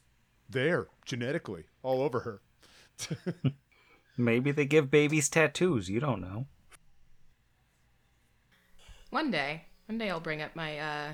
[0.51, 2.41] there genetically all over her.
[4.17, 5.89] Maybe they give babies tattoos.
[5.89, 6.45] You don't know.
[9.09, 11.13] One day, one day I'll bring up my uh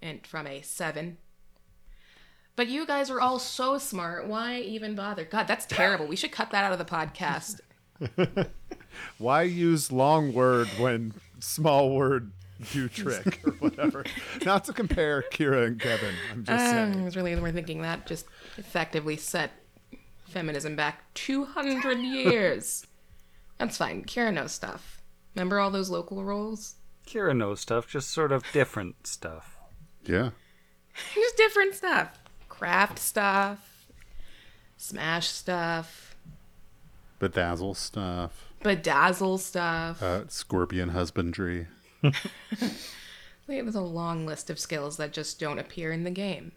[0.00, 1.18] int from a seven.
[2.56, 4.28] But you guys are all so smart.
[4.28, 5.24] Why even bother?
[5.24, 6.06] God, that's terrible.
[6.06, 7.60] We should cut that out of the podcast.
[9.18, 12.30] Why use long word when small word
[12.72, 14.04] do trick or whatever?
[14.44, 16.14] Not to compare Kira and Kevin.
[16.32, 17.00] I'm just Um, saying.
[17.00, 18.26] I was really more thinking that just
[18.56, 19.52] effectively set
[20.28, 22.86] feminism back 200 years.
[23.58, 24.04] That's fine.
[24.04, 25.00] Kira knows stuff.
[25.34, 26.76] Remember all those local rolls?
[27.06, 29.56] Kira knows stuff, just sort of different stuff.
[30.04, 30.30] Yeah.
[31.14, 32.18] Just different stuff.
[32.48, 33.88] Craft stuff,
[34.76, 36.14] smash stuff,
[37.20, 38.48] Bedazzle stuff.
[38.62, 40.00] bedazzle stuff.
[40.02, 41.66] Uh, scorpion husbandry.
[43.46, 46.52] There's a long list of skills that just don't appear in the game.